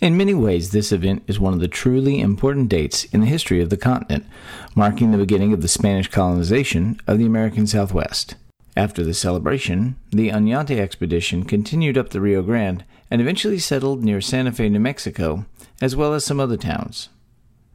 In 0.00 0.16
many 0.16 0.34
ways, 0.34 0.70
this 0.70 0.92
event 0.92 1.22
is 1.26 1.40
one 1.40 1.54
of 1.54 1.60
the 1.60 1.68
truly 1.68 2.20
important 2.20 2.68
dates 2.68 3.04
in 3.04 3.20
the 3.20 3.26
history 3.26 3.60
of 3.60 3.70
the 3.70 3.76
continent, 3.76 4.26
marking 4.74 5.10
the 5.10 5.18
beginning 5.18 5.52
of 5.52 5.62
the 5.62 5.68
Spanish 5.68 6.08
colonization 6.08 7.00
of 7.06 7.18
the 7.18 7.26
American 7.26 7.66
Southwest. 7.66 8.34
After 8.76 9.04
the 9.04 9.14
celebration, 9.14 9.96
the 10.10 10.30
Oñate 10.30 10.78
expedition 10.78 11.44
continued 11.44 11.96
up 11.96 12.10
the 12.10 12.20
Rio 12.20 12.42
Grande 12.42 12.84
and 13.10 13.20
eventually 13.20 13.58
settled 13.58 14.02
near 14.02 14.20
Santa 14.20 14.50
Fe, 14.50 14.68
New 14.68 14.80
Mexico, 14.80 15.46
as 15.80 15.94
well 15.94 16.12
as 16.12 16.24
some 16.24 16.40
other 16.40 16.56
towns. 16.56 17.08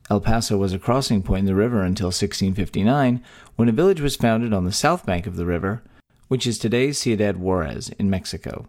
El 0.10 0.20
Paso 0.20 0.58
was 0.58 0.74
a 0.74 0.80
crossing 0.80 1.22
point 1.22 1.42
in 1.42 1.46
the 1.46 1.56
river 1.56 1.84
until 1.84 2.08
1659, 2.08 3.24
when 3.56 3.70
a 3.70 3.72
village 3.72 4.02
was 4.02 4.16
founded 4.16 4.54
on 4.54 4.66
the 4.66 4.72
south 4.72 5.06
bank 5.06 5.26
of 5.26 5.36
the 5.36 5.46
river, 5.46 5.84
which 6.28 6.46
is 6.46 6.58
today's 6.58 6.98
Ciudad 6.98 7.38
Juarez 7.38 7.90
in 7.98 8.10
Mexico. 8.10 8.68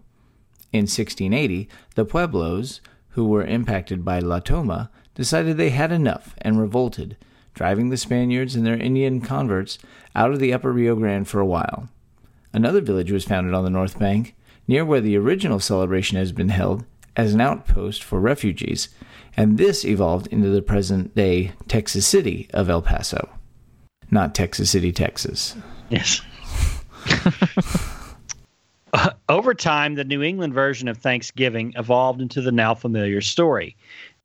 In 0.72 0.82
1680, 0.82 1.68
the 1.94 2.04
Pueblos, 2.04 2.80
who 3.10 3.26
were 3.26 3.44
impacted 3.44 4.04
by 4.04 4.18
La 4.18 4.40
Toma, 4.40 4.90
decided 5.14 5.56
they 5.56 5.70
had 5.70 5.92
enough 5.92 6.34
and 6.38 6.60
revolted, 6.60 7.16
driving 7.54 7.90
the 7.90 7.96
Spaniards 7.96 8.54
and 8.54 8.64
their 8.64 8.76
Indian 8.76 9.20
converts 9.20 9.78
out 10.14 10.30
of 10.32 10.38
the 10.38 10.52
upper 10.52 10.72
Rio 10.72 10.94
Grande 10.94 11.28
for 11.28 11.40
a 11.40 11.46
while. 11.46 11.88
Another 12.52 12.80
village 12.80 13.12
was 13.12 13.24
founded 13.24 13.54
on 13.54 13.64
the 13.64 13.70
north 13.70 13.98
bank, 13.98 14.34
near 14.66 14.84
where 14.84 15.00
the 15.00 15.16
original 15.16 15.60
celebration 15.60 16.16
has 16.16 16.32
been 16.32 16.48
held, 16.48 16.84
as 17.16 17.34
an 17.34 17.40
outpost 17.40 18.02
for 18.02 18.20
refugees, 18.20 18.88
and 19.36 19.58
this 19.58 19.84
evolved 19.84 20.26
into 20.28 20.48
the 20.48 20.62
present 20.62 21.14
day 21.14 21.52
Texas 21.68 22.06
City 22.06 22.48
of 22.52 22.70
El 22.70 22.82
Paso. 22.82 23.28
Not 24.10 24.34
Texas 24.34 24.70
City, 24.70 24.92
Texas. 24.92 25.56
Yes. 25.88 26.20
Over 29.28 29.54
time, 29.54 29.94
the 29.94 30.04
New 30.04 30.22
England 30.22 30.54
version 30.54 30.88
of 30.88 30.98
Thanksgiving 30.98 31.72
evolved 31.76 32.20
into 32.20 32.40
the 32.40 32.52
now 32.52 32.74
familiar 32.74 33.20
story. 33.20 33.76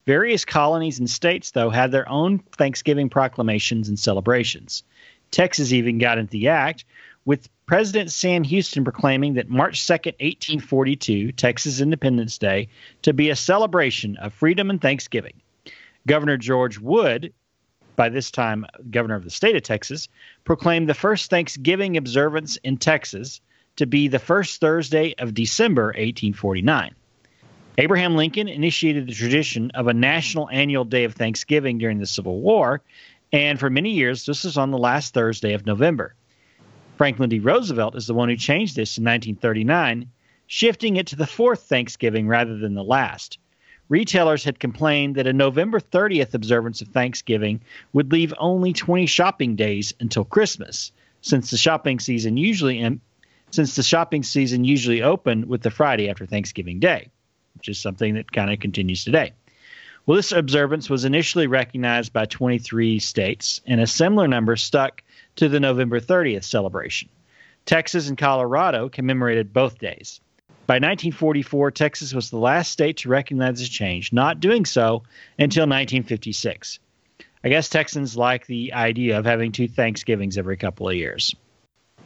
Various 0.05 0.45
colonies 0.45 0.99
and 0.99 1.09
states, 1.09 1.51
though, 1.51 1.69
had 1.69 1.91
their 1.91 2.07
own 2.09 2.39
Thanksgiving 2.57 3.09
proclamations 3.09 3.89
and 3.89 3.97
celebrations. 3.97 4.83
Texas 5.31 5.73
even 5.73 5.97
got 5.97 6.17
into 6.17 6.31
the 6.31 6.47
act, 6.47 6.85
with 7.25 7.49
President 7.65 8.11
Sam 8.11 8.43
Houston 8.43 8.83
proclaiming 8.83 9.33
that 9.33 9.49
March 9.49 9.81
2nd, 9.81 10.13
1842, 10.21 11.31
Texas 11.31 11.81
Independence 11.81 12.37
Day, 12.37 12.67
to 13.01 13.13
be 13.13 13.31
a 13.31 13.35
celebration 13.35 14.15
of 14.17 14.33
freedom 14.33 14.69
and 14.69 14.79
Thanksgiving. 14.79 15.33
Governor 16.05 16.37
George 16.37 16.77
Wood, 16.77 17.33
by 17.95 18.09
this 18.09 18.29
time 18.29 18.65
governor 18.91 19.15
of 19.15 19.23
the 19.23 19.31
state 19.31 19.55
of 19.55 19.63
Texas, 19.63 20.07
proclaimed 20.43 20.87
the 20.87 20.93
first 20.93 21.31
Thanksgiving 21.31 21.97
observance 21.97 22.57
in 22.57 22.77
Texas 22.77 23.41
to 23.77 23.85
be 23.85 24.07
the 24.07 24.19
first 24.19 24.59
Thursday 24.59 25.15
of 25.17 25.33
December 25.33 25.87
1849. 25.87 26.95
Abraham 27.77 28.15
Lincoln 28.15 28.47
initiated 28.47 29.07
the 29.07 29.13
tradition 29.13 29.71
of 29.71 29.87
a 29.87 29.93
national 29.93 30.49
annual 30.49 30.85
day 30.85 31.03
of 31.03 31.13
Thanksgiving 31.13 31.77
during 31.77 31.99
the 31.99 32.05
Civil 32.05 32.39
War, 32.39 32.81
and 33.33 33.59
for 33.59 33.69
many 33.69 33.91
years 33.91 34.25
this 34.25 34.45
was 34.45 34.57
on 34.57 34.71
the 34.71 34.77
last 34.77 35.13
Thursday 35.13 35.53
of 35.53 35.65
November. 35.65 36.15
Franklin 36.97 37.29
D. 37.29 37.39
Roosevelt 37.39 37.95
is 37.95 38.07
the 38.07 38.13
one 38.13 38.29
who 38.29 38.37
changed 38.37 38.77
this 38.77 38.97
in 38.97 39.03
1939, 39.03 40.09
shifting 40.47 40.95
it 40.95 41.07
to 41.07 41.17
the 41.17 41.27
fourth 41.27 41.63
Thanksgiving 41.63 42.27
rather 42.27 42.57
than 42.57 42.75
the 42.75 42.83
last. 42.83 43.39
Retailers 43.89 44.45
had 44.45 44.59
complained 44.59 45.15
that 45.15 45.27
a 45.27 45.33
November 45.33 45.79
30th 45.79 46.33
observance 46.33 46.81
of 46.81 46.87
Thanksgiving 46.87 47.59
would 47.91 48.11
leave 48.11 48.33
only 48.39 48.71
20 48.71 49.05
shopping 49.05 49.55
days 49.55 49.93
until 49.99 50.23
Christmas, 50.23 50.93
since 51.21 51.51
the 51.51 51.57
shopping 51.57 51.99
season 51.99 52.37
usually 52.37 52.79
em- 52.79 53.01
since 53.55 53.75
the 53.75 53.83
shopping 53.83 54.21
season 54.21 54.65
usually 54.65 55.01
opened 55.01 55.45
with 55.45 55.61
the 55.61 55.71
Friday 55.71 56.09
after 56.09 56.25
Thanksgiving 56.25 56.79
Day, 56.79 57.09
which 57.55 57.69
is 57.69 57.79
something 57.79 58.15
that 58.15 58.31
kind 58.31 58.51
of 58.51 58.59
continues 58.59 59.03
today. 59.03 59.33
Well, 60.05 60.17
this 60.17 60.31
observance 60.31 60.89
was 60.89 61.05
initially 61.05 61.47
recognized 61.47 62.13
by 62.13 62.25
23 62.25 62.99
states, 62.99 63.61
and 63.65 63.81
a 63.81 63.87
similar 63.87 64.27
number 64.27 64.55
stuck 64.55 65.01
to 65.37 65.49
the 65.49 65.59
November 65.59 65.99
30th 65.99 66.43
celebration. 66.43 67.09
Texas 67.65 68.09
and 68.09 68.17
Colorado 68.17 68.89
commemorated 68.89 69.51
both 69.51 69.79
days. 69.79 70.21
By 70.67 70.75
1944, 70.75 71.71
Texas 71.71 72.13
was 72.13 72.29
the 72.29 72.37
last 72.37 72.71
state 72.71 72.97
to 72.97 73.09
recognize 73.09 73.59
the 73.59 73.65
change, 73.65 74.13
not 74.13 74.39
doing 74.39 74.65
so 74.65 75.03
until 75.39 75.63
1956. 75.63 76.79
I 77.43 77.49
guess 77.49 77.69
Texans 77.69 78.17
like 78.17 78.45
the 78.47 78.73
idea 78.73 79.17
of 79.17 79.25
having 79.25 79.51
two 79.51 79.67
Thanksgivings 79.67 80.37
every 80.37 80.57
couple 80.57 80.89
of 80.89 80.95
years. 80.95 81.35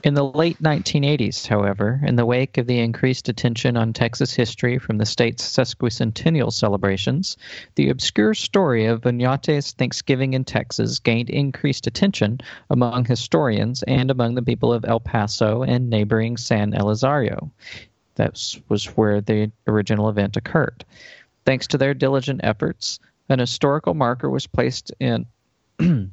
In 0.02 0.14
the 0.14 0.24
late 0.24 0.62
1980s, 0.62 1.46
however, 1.46 2.00
in 2.06 2.16
the 2.16 2.26
wake 2.26 2.58
of 2.58 2.68
the 2.68 2.80
increased 2.80 3.28
attention 3.28 3.76
on 3.76 3.92
Texas 3.92 4.34
history 4.34 4.78
from 4.78 4.98
the 4.98 5.06
state's 5.06 5.44
sesquicentennial 5.44 6.54
celebrations, 6.54 7.36
the 7.76 7.90
obscure 7.90 8.34
story 8.34 8.86
of 8.86 9.02
Oñate's 9.02 9.74
Thanksgiving 9.74 10.36
in 10.36 10.46
Texas 10.46 11.00
gained 11.00 11.30
increased 11.30 11.86
attention 11.86 12.40
among 12.70 13.04
historians 13.04 13.84
and 13.84 14.10
among 14.10 14.36
the 14.36 14.42
people 14.42 14.72
of 14.72 14.86
El 14.86 15.02
Paso 15.02 15.64
and 15.64 15.90
neighboring 15.90 16.38
San 16.38 16.72
Elizario. 16.72 17.52
That 18.16 18.42
was 18.70 18.86
where 18.96 19.20
the 19.20 19.52
original 19.68 20.08
event 20.08 20.38
occurred. 20.38 20.86
Thanks 21.44 21.68
to 21.68 21.78
their 21.78 21.94
diligent 21.94 22.40
efforts, 22.42 23.02
an 23.28 23.40
historical 23.40 23.94
marker 23.94 24.30
was 24.30 24.48
placed 24.48 24.94
in. 25.02 25.26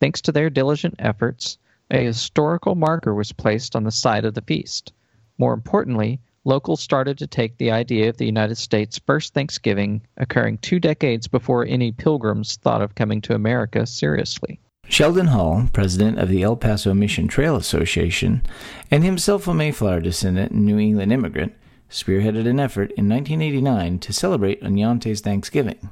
Thanks 0.00 0.20
to 0.22 0.32
their 0.32 0.50
diligent 0.50 0.96
efforts, 0.98 1.56
a 1.92 2.04
historical 2.04 2.74
marker 2.74 3.14
was 3.14 3.32
placed 3.32 3.76
on 3.76 3.84
the 3.84 3.90
site 3.90 4.24
of 4.24 4.34
the 4.34 4.42
feast. 4.42 4.92
More 5.38 5.52
importantly, 5.52 6.20
locals 6.44 6.80
started 6.80 7.18
to 7.18 7.26
take 7.26 7.56
the 7.58 7.70
idea 7.70 8.08
of 8.08 8.16
the 8.16 8.26
United 8.26 8.56
States' 8.56 8.98
first 8.98 9.34
Thanksgiving 9.34 10.00
occurring 10.16 10.58
two 10.58 10.80
decades 10.80 11.28
before 11.28 11.66
any 11.66 11.92
pilgrims 11.92 12.56
thought 12.56 12.82
of 12.82 12.94
coming 12.94 13.20
to 13.20 13.34
America 13.34 13.86
seriously. 13.86 14.58
Sheldon 14.88 15.28
Hall, 15.28 15.68
president 15.72 16.18
of 16.18 16.28
the 16.28 16.42
El 16.42 16.56
Paso 16.56 16.92
Mission 16.94 17.28
Trail 17.28 17.56
Association, 17.56 18.42
and 18.90 19.04
himself 19.04 19.46
a 19.46 19.54
Mayflower 19.54 20.00
descendant 20.00 20.52
and 20.52 20.64
New 20.64 20.78
England 20.78 21.12
immigrant, 21.12 21.52
spearheaded 21.90 22.48
an 22.48 22.58
effort 22.58 22.90
in 22.92 23.08
1989 23.08 23.98
to 24.00 24.12
celebrate 24.12 24.62
Oñate's 24.62 25.20
Thanksgiving. 25.20 25.90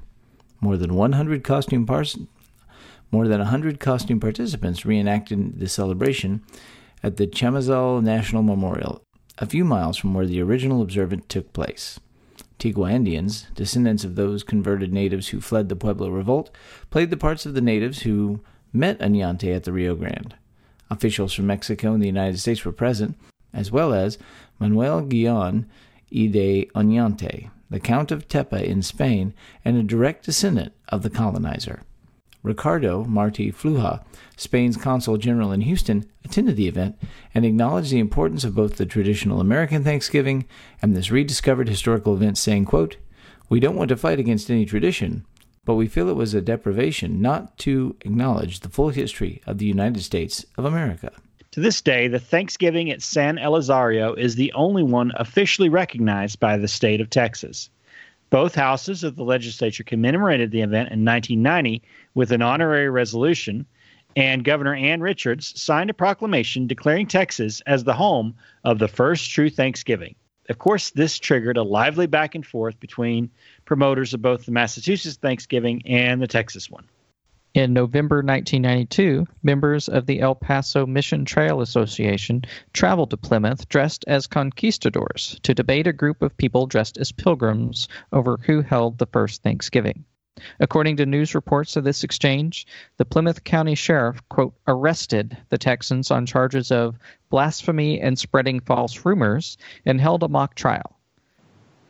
More 0.61 0.77
than 0.77 0.95
100 0.95 1.45
costume 1.45 1.87
pars- 1.87 2.19
more 3.11 3.27
than 3.27 3.41
100 3.41 3.81
costume 3.81 4.21
participants 4.21 4.85
reenacted 4.85 5.59
the 5.59 5.69
celebration 5.69 6.43
at 7.03 7.17
the 7.17 7.27
Chamizal 7.27 8.03
National 8.03 8.43
Memorial, 8.43 9.03
a 9.39 9.47
few 9.47 9.65
miles 9.65 9.97
from 9.97 10.15
where 10.15 10.27
the 10.27 10.41
original 10.41 10.83
observance 10.83 11.25
took 11.29 11.53
place. 11.53 11.99
Tigua 12.59 12.91
Indians, 12.91 13.47
descendants 13.55 14.05
of 14.05 14.17
those 14.17 14.43
converted 14.43 14.93
natives 14.93 15.29
who 15.29 15.41
fled 15.41 15.69
the 15.69 15.77
Pueblo 15.77 16.11
Revolt, 16.11 16.51
played 16.91 17.11
the 17.11 17.17
parts 17.17 17.47
of 17.47 17.55
the 17.55 17.63
natives 17.63 18.03
who 18.03 18.41
met 18.73 18.99
Oñate 18.99 19.57
at 19.57 19.65
the 19.65 19.73
Rio 19.73 19.95
Grande. 19.95 20.35
Officials 20.91 21.33
from 21.33 21.47
Mexico 21.47 21.95
and 21.95 22.03
the 22.03 22.07
United 22.07 22.39
States 22.39 22.65
were 22.65 22.73
present, 22.73 23.17
as 23.53 23.73
well 23.73 23.95
as 23.95 24.19
Manuel 24.59 25.01
Guillon 25.03 25.67
y 26.13 26.27
de 26.27 26.67
Oñate, 26.75 27.51
the 27.71 27.81
Count 27.81 28.11
of 28.11 28.29
Tepa 28.29 28.63
in 28.63 28.83
Spain 28.83 29.33
and 29.65 29.77
a 29.77 29.83
direct 29.83 30.27
descendant 30.27 30.73
of 30.89 31.03
the 31.03 31.11
colonizer. 31.11 31.83
Ricardo 32.43 33.05
Martí 33.05 33.55
Fluxá, 33.55 34.03
Spain's 34.37 34.77
consul 34.77 35.19
general 35.19 35.53
in 35.53 35.61
Houston, 35.61 36.07
attended 36.25 36.57
the 36.57 36.69
event 36.69 36.97
and 37.35 37.45
acknowledged 37.45 37.91
the 37.91 37.99
importance 37.99 38.45
of 38.45 38.55
both 38.55 38.77
the 38.77 38.87
traditional 38.87 39.41
American 39.41 39.85
Thanksgiving 39.85 40.47
and 40.81 40.97
this 40.97 41.11
rediscovered 41.11 41.69
historical 41.69 42.15
event, 42.15 42.39
saying, 42.39 42.65
quote, 42.65 42.97
We 43.49 43.61
don't 43.61 43.77
want 43.77 43.89
to 43.91 43.97
fight 43.97 44.19
against 44.19 44.51
any 44.51 44.65
tradition, 44.65 45.27
but 45.65 45.75
we 45.75 45.89
feel 45.89 46.09
it 46.09 46.17
was 46.17 46.33
a 46.33 46.41
deprivation 46.41 47.21
not 47.21 47.59
to 47.59 47.97
acknowledge 48.01 48.61
the 48.61 48.71
full 48.71 48.89
history 48.89 49.43
of 49.47 49.59
the 49.59 49.67
United 49.67 50.03
States 50.03 50.47
of 50.57 50.65
America. 50.65 51.13
To 51.53 51.61
this 51.61 51.83
day, 51.83 52.07
the 52.07 52.21
Thanksgiving 52.21 52.91
at 52.91 53.03
San 53.03 53.37
Elizario 53.37 54.17
is 54.17 54.37
the 54.37 54.53
only 54.53 54.85
one 54.85 55.11
officially 55.17 55.69
recognized 55.69 56.39
by 56.39 56.57
the 56.57 56.69
state 56.69 57.01
of 57.01 57.11
Texas. 57.11 57.69
Both 58.31 58.55
houses 58.55 59.03
of 59.03 59.17
the 59.17 59.25
legislature 59.25 59.83
commemorated 59.83 60.53
the 60.53 60.63
event 60.63 60.93
in 60.93 61.05
1990 61.05 61.83
with 62.15 62.31
an 62.31 62.43
honorary 62.43 62.89
resolution, 62.89 63.67
and 64.15 64.45
Governor 64.45 64.75
Ann 64.75 65.01
Richards 65.01 65.61
signed 65.61 65.91
a 65.91 65.95
proclamation 65.95 66.69
declaring 66.69 67.07
Texas 67.07 67.61
as 67.67 67.83
the 67.83 67.95
home 67.95 68.35
of 68.63 68.79
the 68.79 68.89
first 68.89 69.31
true 69.31 69.51
Thanksgiving. 69.51 70.15
Of 70.49 70.59
course, 70.59 70.91
this 70.91 71.19
triggered 71.19 71.57
a 71.57 71.63
lively 71.63 72.07
back 72.07 72.35
and 72.35 72.47
forth 72.47 72.79
between 72.81 73.31
promoters 73.65 74.15
of 74.15 74.23
both 74.23 74.47
the 74.47 74.53
Massachusetts 74.53 75.17
Thanksgiving 75.17 75.83
and 75.85 76.23
the 76.23 76.27
Texas 76.27 76.71
one. 76.71 76.85
In 77.53 77.73
November 77.73 78.19
1992, 78.19 79.27
members 79.43 79.89
of 79.89 80.07
the 80.07 80.21
El 80.21 80.37
Paso 80.37 80.87
Mission 80.87 81.25
Trail 81.25 81.61
Association 81.61 82.45
traveled 82.73 83.11
to 83.11 83.17
Plymouth 83.17 83.69
dressed 83.69 84.05
as 84.07 84.29
conquistadors 84.29 85.37
to 85.43 85.53
debate 85.53 85.89
a 85.89 85.93
group 85.93 86.23
of 86.23 86.37
people 86.37 86.69
dressed 86.69 86.97
as 86.97 87.11
pilgrims 87.11 87.89
over 88.13 88.37
who 88.37 88.63
held 88.63 88.99
the 88.99 89.07
first 89.07 89.43
Thanksgiving. 89.43 90.05
According 90.61 90.99
to 90.99 91.07
news 91.07 91.35
reports 91.35 91.75
of 91.75 91.83
this 91.83 92.05
exchange, 92.05 92.69
the 92.99 93.05
Plymouth 93.05 93.43
County 93.43 93.75
Sheriff, 93.75 94.21
quote, 94.29 94.55
arrested 94.69 95.37
the 95.49 95.59
Texans 95.59 96.13
on 96.13 96.27
charges 96.27 96.71
of 96.71 97.01
blasphemy 97.31 98.01
and 98.01 98.17
spreading 98.17 98.61
false 98.61 99.05
rumors 99.05 99.59
and 99.85 100.01
held 100.01 100.23
a 100.23 100.29
mock 100.29 100.55
trial. 100.55 100.97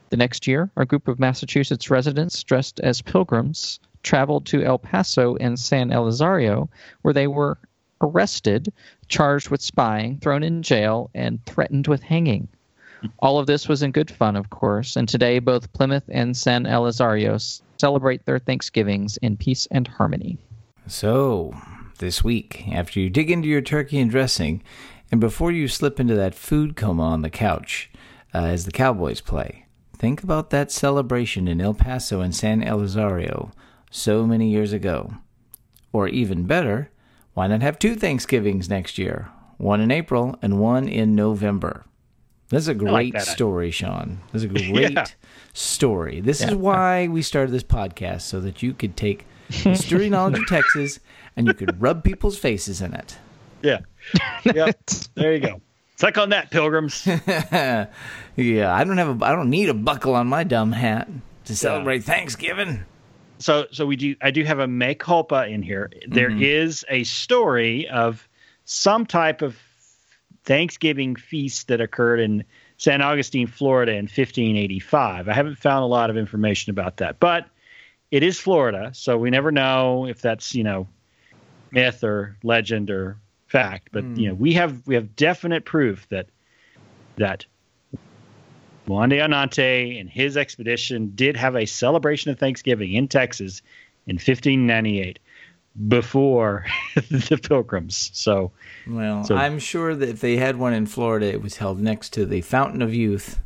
The 0.09 0.17
next 0.17 0.47
year, 0.47 0.71
a 0.75 0.87
group 0.87 1.07
of 1.07 1.21
Massachusetts 1.21 1.91
residents 1.91 2.43
dressed 2.43 2.81
as 2.81 3.03
pilgrims 3.03 3.79
traveled 4.03 4.47
to 4.47 4.63
El 4.63 4.79
Paso 4.79 5.37
and 5.37 5.59
San 5.59 5.91
Elizario, 5.91 6.69
where 7.03 7.15
they 7.15 7.27
were 7.27 7.59
arrested, 8.01 8.73
charged 9.09 9.51
with 9.51 9.61
spying, 9.61 10.19
thrown 10.19 10.43
in 10.43 10.63
jail, 10.63 11.11
and 11.15 11.45
threatened 11.45 11.87
with 11.87 12.03
hanging. 12.03 12.49
All 13.21 13.39
of 13.39 13.47
this 13.47 13.69
was 13.69 13.83
in 13.83 13.93
good 13.93 14.11
fun, 14.11 14.37
of 14.37 14.51
course, 14.51 14.97
and 14.97 15.09
today 15.09 15.39
both 15.39 15.73
Plymouth 15.73 16.05
and 16.09 16.37
San 16.37 16.65
Elizario 16.65 17.63
celebrate 17.79 18.25
their 18.27 18.39
Thanksgivings 18.39 19.17
in 19.19 19.37
peace 19.37 19.67
and 19.71 19.89
harmony. 19.89 20.39
So, 20.87 21.55
this 21.99 22.23
week, 22.23 22.69
after 22.73 23.01
you 23.01 23.09
dig 23.09 23.31
into 23.31 23.49
your 23.49 23.63
turkey 23.63 23.99
and 23.99 24.11
dressing, 24.11 24.63
and 25.11 25.21
before 25.21 25.51
you 25.51 25.67
slip 25.67 25.99
into 25.99 26.15
that 26.15 26.35
food 26.35 26.77
coma 26.77 27.03
on 27.03 27.23
the 27.23 27.31
couch 27.31 27.91
uh, 28.35 28.39
as 28.39 28.65
the 28.65 28.71
Cowboys 28.71 29.21
play, 29.21 29.67
think 29.97 30.23
about 30.23 30.51
that 30.51 30.71
celebration 30.71 31.49
in 31.49 31.61
El 31.61 31.75
Paso 31.75 32.21
and 32.21 32.35
San 32.35 32.63
Elizario 32.63 33.53
so 33.91 34.27
many 34.27 34.51
years 34.51 34.73
ago. 34.73 35.15
Or 35.93 36.09
even 36.09 36.45
better, 36.45 36.91
why 37.35 37.47
not 37.49 37.63
have 37.63 37.79
two 37.79 37.95
Thanksgivings 37.97 38.69
next 38.69 38.97
year? 38.99 39.29
One 39.59 39.81
in 39.81 39.91
April 39.91 40.37
and 40.41 40.59
one 40.59 40.89
in 40.89 41.15
November. 41.15 41.85
This 42.49 42.63
is 42.65 42.69
a 42.69 42.75
great 42.75 43.13
that. 43.15 43.23
story, 43.27 43.71
Sean. 43.71 44.21
This 44.33 44.43
is 44.43 44.45
a 44.45 44.49
great 44.73 44.93
Yeah. 44.93 45.05
story. 45.53 46.21
This 46.21 46.41
is 46.43 46.55
why 46.55 47.09
we 47.09 47.23
started 47.23 47.53
this 47.53 47.63
podcast 47.63 48.23
so 48.23 48.41
that 48.41 48.63
you 48.63 48.73
could 48.73 48.97
take 48.97 49.27
history 49.49 50.09
knowledge 50.11 50.39
of 50.39 50.47
Texas 50.47 51.01
and 51.37 51.47
you 51.47 51.55
could 51.55 51.81
rub 51.81 52.03
people's 52.05 52.39
faces 52.39 52.81
in 52.81 52.95
it. 52.95 53.19
Yeah. 53.63 53.81
Yep. 54.45 54.81
there 55.15 55.35
you 55.35 55.41
go. 55.41 55.61
Suck 55.97 56.17
on 56.17 56.31
that, 56.31 56.51
pilgrims. 56.51 57.07
yeah, 57.07 57.87
I 58.75 58.85
don't 58.85 58.97
have 58.99 59.21
a 59.21 59.25
I 59.25 59.33
don't 59.33 59.51
need 59.51 59.69
a 59.69 59.75
buckle 59.75 60.15
on 60.15 60.27
my 60.29 60.45
dumb 60.45 60.73
hat 60.73 61.09
to 61.45 61.55
celebrate 61.55 62.05
Thanksgiving. 62.05 62.85
So 63.41 63.67
so 63.73 63.87
we 63.87 63.97
do 63.97 64.17
I 64.21 64.31
do 64.31 64.45
have 64.45 64.59
a 64.59 64.69
mea 64.69 64.95
culpa 64.95 65.47
in 65.47 65.63
here. 65.63 65.91
There 66.07 66.31
mm-hmm. 66.31 66.43
is 66.43 66.85
a 66.89 67.05
story 67.05 67.89
of 67.89 68.29
some 68.65 69.07
type 69.07 69.43
of 69.43 69.57
Thanksgiving 70.45 71.17
feast 71.17 71.69
that 71.69 71.81
occurred 71.81 72.21
in 72.21 72.45
San 72.77 73.03
Augustine, 73.03 73.47
Florida 73.47 73.93
in 73.93 74.05
1585. 74.05 75.29
I 75.29 75.33
haven't 75.33 75.59
found 75.59 75.83
a 75.83 75.87
lot 75.87 76.09
of 76.11 76.17
information 76.17 76.71
about 76.71 76.99
that, 76.99 77.21
but 77.21 77.47
it 78.11 78.23
is 78.23 78.39
Florida, 78.41 78.91
so 78.95 79.19
we 79.19 79.31
never 79.31 79.53
know 79.53 80.07
if 80.07 80.21
that's, 80.21 80.55
you 80.55 80.65
know, 80.65 80.89
myth 81.71 82.03
or 82.03 82.37
legend 82.43 82.91
or 82.91 83.19
fact, 83.47 83.89
but 83.93 84.05
you 84.17 84.29
know, 84.29 84.35
hmm. 84.35 84.43
we 84.43 84.55
have 84.55 84.87
we 84.87 84.95
have 84.95 85.17
definite 85.17 85.65
proof 85.65 86.09
that 86.09 86.27
that 87.17 87.47
Juan 88.91 89.09
de 89.09 89.19
Oñate 89.19 90.01
and 90.01 90.11
his 90.11 90.37
expedition 90.37 91.13
did 91.15 91.37
have 91.37 91.55
a 91.57 91.65
celebration 91.67 92.31
of 92.31 92.39
Thanksgiving 92.39 92.93
in 92.93 93.09
Texas 93.09 93.63
in 94.07 94.17
1598 94.17 95.19
before 95.89 96.67
the 96.95 97.39
Pilgrims. 97.43 98.11
So, 98.13 98.51
Well, 98.87 99.25
So- 99.25 99.37
I'm 99.37 99.59
sure 99.59 99.95
that 99.95 100.09
if 100.09 100.21
they 100.21 100.37
had 100.37 100.57
one 100.57 100.73
in 100.73 100.87
Florida, 100.87 101.27
it 101.27 101.43
was 101.43 101.57
held 101.57 101.81
next 101.81 102.13
to 102.15 102.27
the 102.27 102.41
Fountain 102.41 102.83
of 102.83 102.93
Youth, 102.93 103.39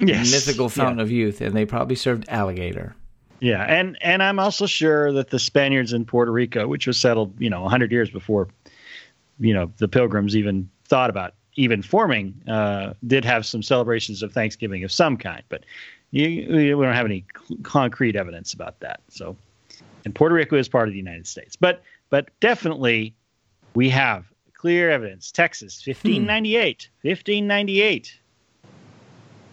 yes, 0.00 0.30
the 0.30 0.36
mythical 0.36 0.68
Fountain 0.68 1.00
of 1.00 1.10
Youth, 1.10 1.40
and 1.40 1.54
they 1.54 1.66
probably 1.66 1.96
served 1.96 2.24
alligator. 2.28 2.96
Yeah, 3.38 3.62
and 3.64 3.98
and 4.00 4.22
I'm 4.22 4.38
also 4.38 4.64
sure 4.64 5.12
that 5.12 5.28
the 5.28 5.38
Spaniards 5.38 5.92
in 5.92 6.06
Puerto 6.06 6.32
Rico, 6.32 6.66
which 6.66 6.86
was 6.86 6.96
settled, 6.96 7.34
you 7.38 7.50
know, 7.50 7.60
100 7.62 7.92
years 7.92 8.08
before, 8.08 8.48
you 9.38 9.52
know, 9.52 9.70
the 9.76 9.88
Pilgrims 9.88 10.34
even 10.34 10.70
thought 10.86 11.10
about 11.10 11.34
even 11.56 11.82
forming, 11.82 12.34
uh, 12.46 12.92
did 13.06 13.24
have 13.24 13.46
some 13.46 13.62
celebrations 13.62 14.22
of 14.22 14.32
Thanksgiving 14.32 14.84
of 14.84 14.92
some 14.92 15.16
kind, 15.16 15.42
but 15.48 15.64
you, 16.10 16.46
we 16.50 16.70
don't 16.70 16.94
have 16.94 17.06
any 17.06 17.24
c- 17.48 17.56
concrete 17.62 18.14
evidence 18.14 18.52
about 18.52 18.78
that. 18.80 19.00
So, 19.08 19.36
and 20.04 20.14
Puerto 20.14 20.34
Rico 20.34 20.56
is 20.56 20.68
part 20.68 20.88
of 20.88 20.92
the 20.92 20.98
United 20.98 21.26
States, 21.26 21.56
but 21.56 21.82
but 22.10 22.28
definitely 22.40 23.14
we 23.74 23.88
have 23.90 24.26
clear 24.54 24.90
evidence. 24.90 25.32
Texas, 25.32 25.84
1598, 25.84 26.88
1598. 27.02 28.20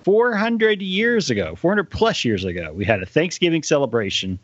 400 0.04 0.82
years 0.82 1.30
ago, 1.30 1.56
400 1.56 1.90
plus 1.90 2.26
years 2.26 2.44
ago, 2.44 2.74
we 2.74 2.84
had 2.84 3.02
a 3.02 3.06
Thanksgiving 3.06 3.64
celebration 3.64 4.38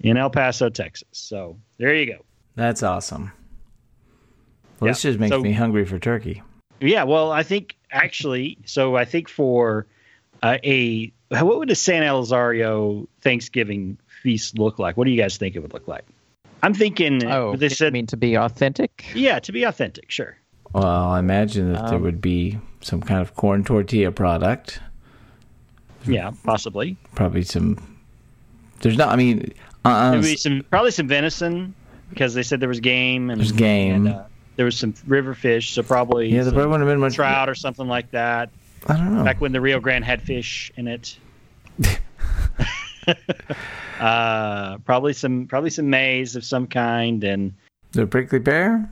in 0.00 0.16
El 0.16 0.30
Paso, 0.30 0.68
Texas. 0.68 1.08
So 1.10 1.58
there 1.78 1.94
you 1.94 2.06
go. 2.06 2.24
That's 2.54 2.84
awesome. 2.84 3.32
Well, 4.78 4.88
this 4.88 5.02
just 5.02 5.18
makes 5.18 5.30
so- 5.30 5.40
me 5.40 5.52
hungry 5.52 5.84
for 5.84 5.98
turkey. 5.98 6.42
Yeah, 6.80 7.04
well, 7.04 7.30
I 7.32 7.42
think 7.42 7.76
actually, 7.90 8.58
so 8.66 8.96
I 8.96 9.04
think 9.04 9.28
for 9.28 9.86
uh, 10.42 10.58
a 10.64 11.12
what 11.30 11.58
would 11.58 11.70
a 11.70 11.74
San 11.74 12.02
Elizario 12.02 13.06
Thanksgiving 13.20 13.96
feast 14.22 14.58
look 14.58 14.78
like? 14.78 14.96
What 14.96 15.04
do 15.04 15.10
you 15.10 15.20
guys 15.20 15.36
think 15.36 15.56
it 15.56 15.60
would 15.60 15.72
look 15.72 15.88
like? 15.88 16.04
I'm 16.62 16.74
thinking 16.74 17.24
Oh, 17.26 17.56
they 17.56 17.66
I 17.66 17.68
said, 17.68 17.92
mean 17.92 18.06
to 18.06 18.16
be 18.16 18.36
authentic? 18.36 19.04
yeah, 19.14 19.38
to 19.40 19.52
be 19.52 19.64
authentic, 19.64 20.10
sure. 20.10 20.36
Well, 20.72 20.84
I 20.86 21.18
imagine 21.18 21.72
that 21.72 21.86
there 21.86 21.96
Um, 21.96 22.02
would 22.02 22.20
be 22.20 22.58
some 22.80 23.00
kind 23.00 23.20
of 23.20 23.34
corn 23.36 23.64
tortilla 23.64 24.10
product, 24.10 24.80
Yeah, 26.06 26.32
possibly. 26.44 26.96
probably 27.14 27.42
some. 27.42 27.78
There's 28.80 28.96
not. 28.96 29.08
I 29.10 29.16
mean, 29.16 29.52
uh, 29.84 30.18
There 30.20 30.36
some 30.36 30.64
probably 30.70 30.90
some 30.90 31.06
venison 31.08 31.74
because 32.10 32.34
they 32.34 32.42
said 32.42 32.60
there 32.60 32.68
was 32.68 32.80
game 32.80 33.30
and 33.30 33.40
There's 33.40 33.52
game. 33.52 34.06
and, 34.06 34.08
uh, 34.16 34.24
there 34.56 34.64
was 34.64 34.76
some 34.78 34.94
river 35.06 35.34
fish, 35.34 35.70
so 35.72 35.82
probably 35.82 36.28
yeah, 36.28 36.36
there 36.36 36.44
some 36.44 36.52
probably 36.54 36.70
wouldn't 36.70 36.88
have 36.88 36.94
been 36.94 37.00
much 37.00 37.14
trout 37.14 37.48
or 37.48 37.54
something 37.54 37.88
like 37.88 38.10
that. 38.12 38.50
I 38.86 38.96
don't 38.96 39.14
know. 39.16 39.24
back 39.24 39.40
when 39.40 39.52
the 39.52 39.60
Rio 39.60 39.80
Grande 39.80 40.04
had 40.04 40.20
fish 40.22 40.70
in 40.76 40.86
it. 40.88 41.16
uh, 44.00 44.78
probably 44.78 45.12
some 45.12 45.46
probably 45.46 45.70
some 45.70 45.90
maize 45.90 46.36
of 46.36 46.44
some 46.44 46.66
kind, 46.66 47.22
and 47.24 47.52
the 47.92 48.06
prickly 48.06 48.40
pear. 48.40 48.88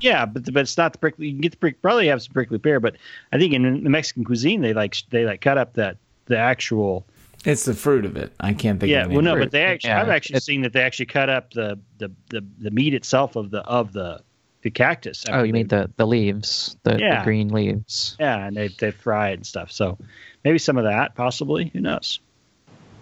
yeah, 0.00 0.26
but 0.26 0.44
but 0.52 0.60
it's 0.60 0.76
not 0.76 0.92
the 0.92 0.98
prickly. 0.98 1.26
You 1.26 1.32
can 1.32 1.40
get 1.40 1.52
the 1.52 1.58
prick, 1.58 1.80
probably 1.82 2.06
have 2.08 2.22
some 2.22 2.32
prickly 2.32 2.58
pear, 2.58 2.80
but 2.80 2.96
I 3.32 3.38
think 3.38 3.52
in 3.54 3.84
the 3.84 3.90
Mexican 3.90 4.24
cuisine 4.24 4.60
they 4.60 4.72
like 4.74 4.96
they 5.10 5.24
like 5.24 5.40
cut 5.40 5.58
up 5.58 5.74
that 5.74 5.96
the 6.26 6.38
actual 6.38 7.06
It's 7.44 7.64
the 7.64 7.74
fruit 7.74 8.04
of 8.04 8.16
it. 8.16 8.32
I 8.40 8.52
can't 8.52 8.80
think. 8.80 8.90
yeah 8.90 9.02
of 9.02 9.08
the 9.08 9.14
well 9.14 9.22
no 9.24 9.34
of 9.34 9.38
it. 9.40 9.44
but 9.46 9.50
they 9.52 9.64
actually 9.64 9.90
Yeah, 9.90 10.02
I've 10.02 10.08
actually 10.08 10.36
it- 10.38 10.42
seen 10.42 10.62
that 10.62 10.72
they 10.72 10.82
actually 10.82 11.06
cut 11.06 11.28
up 11.28 11.52
the 11.52 11.78
the 11.98 12.10
the, 12.30 12.44
the 12.60 12.70
meat 12.70 12.94
itself 12.94 13.36
of 13.36 13.50
the 13.50 13.60
of 13.62 13.92
the 13.92 14.22
the 14.62 14.70
cactus. 14.70 15.24
Oh, 15.28 15.42
you 15.42 15.52
mean 15.52 15.68
the, 15.68 15.90
the 15.96 16.06
leaves, 16.06 16.76
the, 16.84 16.98
Yeah. 16.98 17.18
the 17.18 17.24
green 17.24 17.48
leaves. 17.48 18.16
Yeah, 18.18 18.46
and 18.46 18.56
they 18.56 18.68
they 18.68 18.90
fry 18.90 19.30
it 19.30 19.34
and 19.34 19.46
stuff. 19.46 19.70
So 19.72 19.98
maybe 20.44 20.58
some 20.58 20.78
of 20.78 20.84
that, 20.84 21.14
possibly. 21.14 21.70
Who 21.72 21.80
knows? 21.80 22.20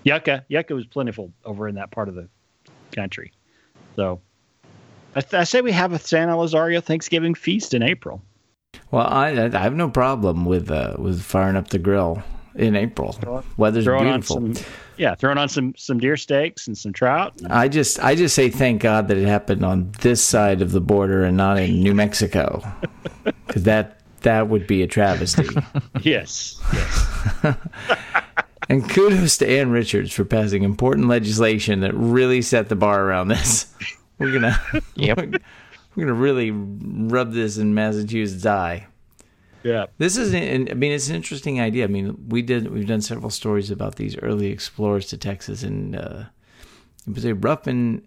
Yucca, 0.04 0.44
yucca 0.48 0.74
was 0.74 0.86
plentiful 0.86 1.32
over 1.44 1.68
in 1.68 1.74
that 1.74 1.90
part 1.90 2.08
of 2.08 2.14
the 2.14 2.28
country. 2.92 3.32
So 3.96 4.20
I, 5.14 5.20
th- 5.20 5.34
I 5.34 5.44
say 5.44 5.60
we 5.60 5.72
have 5.72 5.92
a 5.92 5.98
San 5.98 6.28
Elizario 6.28 6.82
Thanksgiving 6.82 7.34
feast 7.34 7.74
in 7.74 7.82
April. 7.82 8.22
Well, 8.90 9.06
I 9.06 9.28
I 9.30 9.58
have 9.58 9.74
no 9.74 9.90
problem 9.90 10.44
with 10.44 10.70
uh, 10.70 10.96
with 10.98 11.20
firing 11.22 11.56
up 11.56 11.68
the 11.68 11.78
grill 11.78 12.22
in 12.54 12.76
April. 12.76 13.18
Weather's 13.56 13.84
Throwing 13.84 14.04
beautiful. 14.04 14.36
on 14.36 14.54
some, 14.54 14.64
yeah, 14.96 15.14
throwing 15.14 15.38
on 15.38 15.48
some 15.48 15.74
some 15.76 15.98
deer 15.98 16.16
steaks 16.16 16.66
and 16.66 16.76
some 16.76 16.92
trout. 16.92 17.34
I 17.48 17.68
just 17.68 17.98
I 18.02 18.14
just 18.14 18.34
say 18.34 18.50
thank 18.50 18.82
God 18.82 19.08
that 19.08 19.16
it 19.16 19.26
happened 19.26 19.64
on 19.64 19.92
this 20.00 20.22
side 20.22 20.62
of 20.62 20.72
the 20.72 20.80
border 20.80 21.24
and 21.24 21.36
not 21.36 21.58
in 21.58 21.80
New 21.82 21.94
Mexico, 21.94 22.62
because 23.46 23.62
that 23.64 24.00
that 24.22 24.48
would 24.48 24.66
be 24.66 24.82
a 24.82 24.86
travesty. 24.86 25.46
yes, 26.02 26.60
yes. 26.72 27.56
and 28.68 28.88
kudos 28.90 29.38
to 29.38 29.48
Ann 29.48 29.70
Richards 29.70 30.12
for 30.12 30.24
passing 30.24 30.62
important 30.62 31.08
legislation 31.08 31.80
that 31.80 31.94
really 31.94 32.42
set 32.42 32.68
the 32.68 32.76
bar 32.76 33.02
around 33.04 33.28
this. 33.28 33.72
We're 34.18 34.32
gonna 34.32 34.60
Yep. 34.96 35.16
we're 35.96 36.04
gonna 36.04 36.12
really 36.12 36.50
rub 36.50 37.32
this 37.32 37.56
in 37.56 37.72
Massachusetts' 37.74 38.44
eye. 38.44 38.86
Yeah. 39.62 39.86
This 39.98 40.16
is, 40.16 40.32
an, 40.34 40.68
I 40.70 40.74
mean, 40.74 40.92
it's 40.92 41.08
an 41.08 41.16
interesting 41.16 41.60
idea. 41.60 41.84
I 41.84 41.88
mean, 41.88 42.16
we 42.28 42.42
did, 42.42 42.70
we've 42.72 42.86
done 42.86 43.00
several 43.02 43.30
stories 43.30 43.70
about 43.70 43.96
these 43.96 44.16
early 44.18 44.46
explorers 44.46 45.06
to 45.08 45.16
Texas, 45.18 45.62
and 45.62 45.96
uh, 45.96 46.24
it 47.06 47.14
was 47.14 47.24
a 47.24 47.34
rough 47.34 47.66
and 47.66 48.02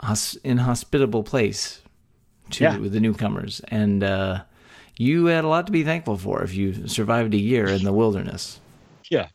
hos- 0.00 0.36
inhospitable 0.44 1.22
place 1.24 1.80
to 2.50 2.64
Yeah. 2.64 2.76
the 2.78 3.00
newcomers, 3.00 3.60
and 3.68 4.04
uh, 4.04 4.42
you 4.98 5.26
had 5.26 5.44
a 5.44 5.48
lot 5.48 5.66
to 5.66 5.72
be 5.72 5.84
thankful 5.84 6.16
for 6.18 6.42
if 6.42 6.54
you 6.54 6.86
survived 6.86 7.34
a 7.34 7.38
year 7.38 7.66
in 7.66 7.84
the 7.84 7.92
wilderness. 7.92 8.60
Yeah. 9.10 9.28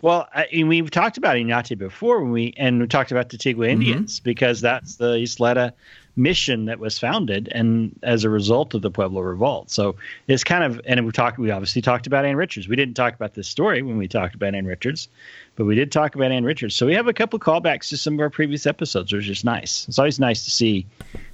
Well, 0.00 0.28
I, 0.32 0.46
we've 0.64 0.90
talked 0.92 1.16
about 1.18 1.36
Oñate 1.36 1.76
before 1.76 2.22
when 2.22 2.30
we 2.30 2.54
and 2.56 2.80
we 2.80 2.86
talked 2.86 3.10
about 3.10 3.30
the 3.30 3.36
Tigua 3.38 3.66
Mm-hmm. 3.66 3.72
Indians 3.82 4.20
because 4.20 4.60
that's 4.60 4.96
the 4.96 5.14
Isleta 5.18 5.72
mission 6.18 6.66
that 6.66 6.80
was 6.80 6.98
founded 6.98 7.48
and 7.52 7.98
as 8.02 8.24
a 8.24 8.28
result 8.28 8.74
of 8.74 8.82
the 8.82 8.90
Pueblo 8.90 9.22
revolt. 9.22 9.70
So 9.70 9.96
it's 10.26 10.44
kind 10.44 10.64
of 10.64 10.80
and 10.84 11.06
we 11.06 11.12
talked 11.12 11.38
we 11.38 11.50
obviously 11.50 11.80
talked 11.80 12.06
about 12.06 12.24
Ann 12.24 12.36
Richards. 12.36 12.68
We 12.68 12.76
didn't 12.76 12.94
talk 12.94 13.14
about 13.14 13.34
this 13.34 13.48
story 13.48 13.82
when 13.82 13.96
we 13.96 14.08
talked 14.08 14.34
about 14.34 14.54
Ann 14.54 14.66
Richards, 14.66 15.08
but 15.56 15.64
we 15.64 15.74
did 15.74 15.92
talk 15.92 16.14
about 16.14 16.32
Ann 16.32 16.44
Richards. 16.44 16.74
So 16.74 16.86
we 16.86 16.94
have 16.94 17.06
a 17.06 17.12
couple 17.12 17.38
callbacks 17.38 17.88
to 17.90 17.96
some 17.96 18.14
of 18.14 18.20
our 18.20 18.30
previous 18.30 18.66
episodes, 18.66 19.12
which 19.12 19.28
is 19.28 19.44
nice. 19.44 19.86
It's 19.88 19.98
always 19.98 20.18
nice 20.18 20.44
to 20.44 20.50
see 20.50 20.86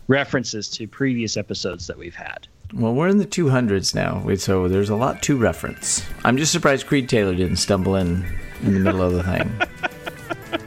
references 0.07 0.69
to 0.69 0.87
previous 0.87 1.37
episodes 1.37 1.87
that 1.87 1.99
we've 1.99 2.15
had. 2.15 2.47
Well, 2.75 2.95
we're 2.95 3.09
in 3.09 3.19
the 3.19 3.27
200s 3.27 3.95
now, 3.95 4.35
so 4.37 4.69
there's 4.69 4.91
a 4.91 4.97
lot 4.97 5.23
to 5.23 5.37
reference. 5.37 6.05
I'm 6.25 6.37
just 6.37 6.53
surprised 6.53 6.87
Creed 6.87 7.09
Taylor 7.09 7.35
didn't 7.35 7.57
stumble 7.57 7.95
in 7.95 8.25
in 8.63 8.75
the 8.75 8.81
middle 8.81 9.03
of 9.03 9.13
the 9.13 9.23
thing. 9.23 9.91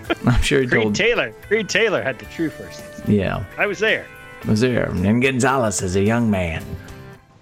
I'm 0.26 0.42
sure 0.42 0.62
he 0.62 0.68
Creed 0.68 0.84
told. 0.84 0.96
Taylor. 0.96 1.34
Creed 1.48 1.70
Taylor 1.70 2.02
had 2.02 2.20
the 2.20 2.26
true 2.26 2.50
first. 2.50 2.84
yeah, 3.08 3.44
I 3.58 3.66
was 3.68 3.80
there. 3.80 4.06
was 4.48 4.62
there. 4.62 4.90
And 4.90 5.22
Gonzalez 5.22 5.82
is 5.82 5.96
a 5.96 6.04
young 6.04 6.30
man. 6.30 6.64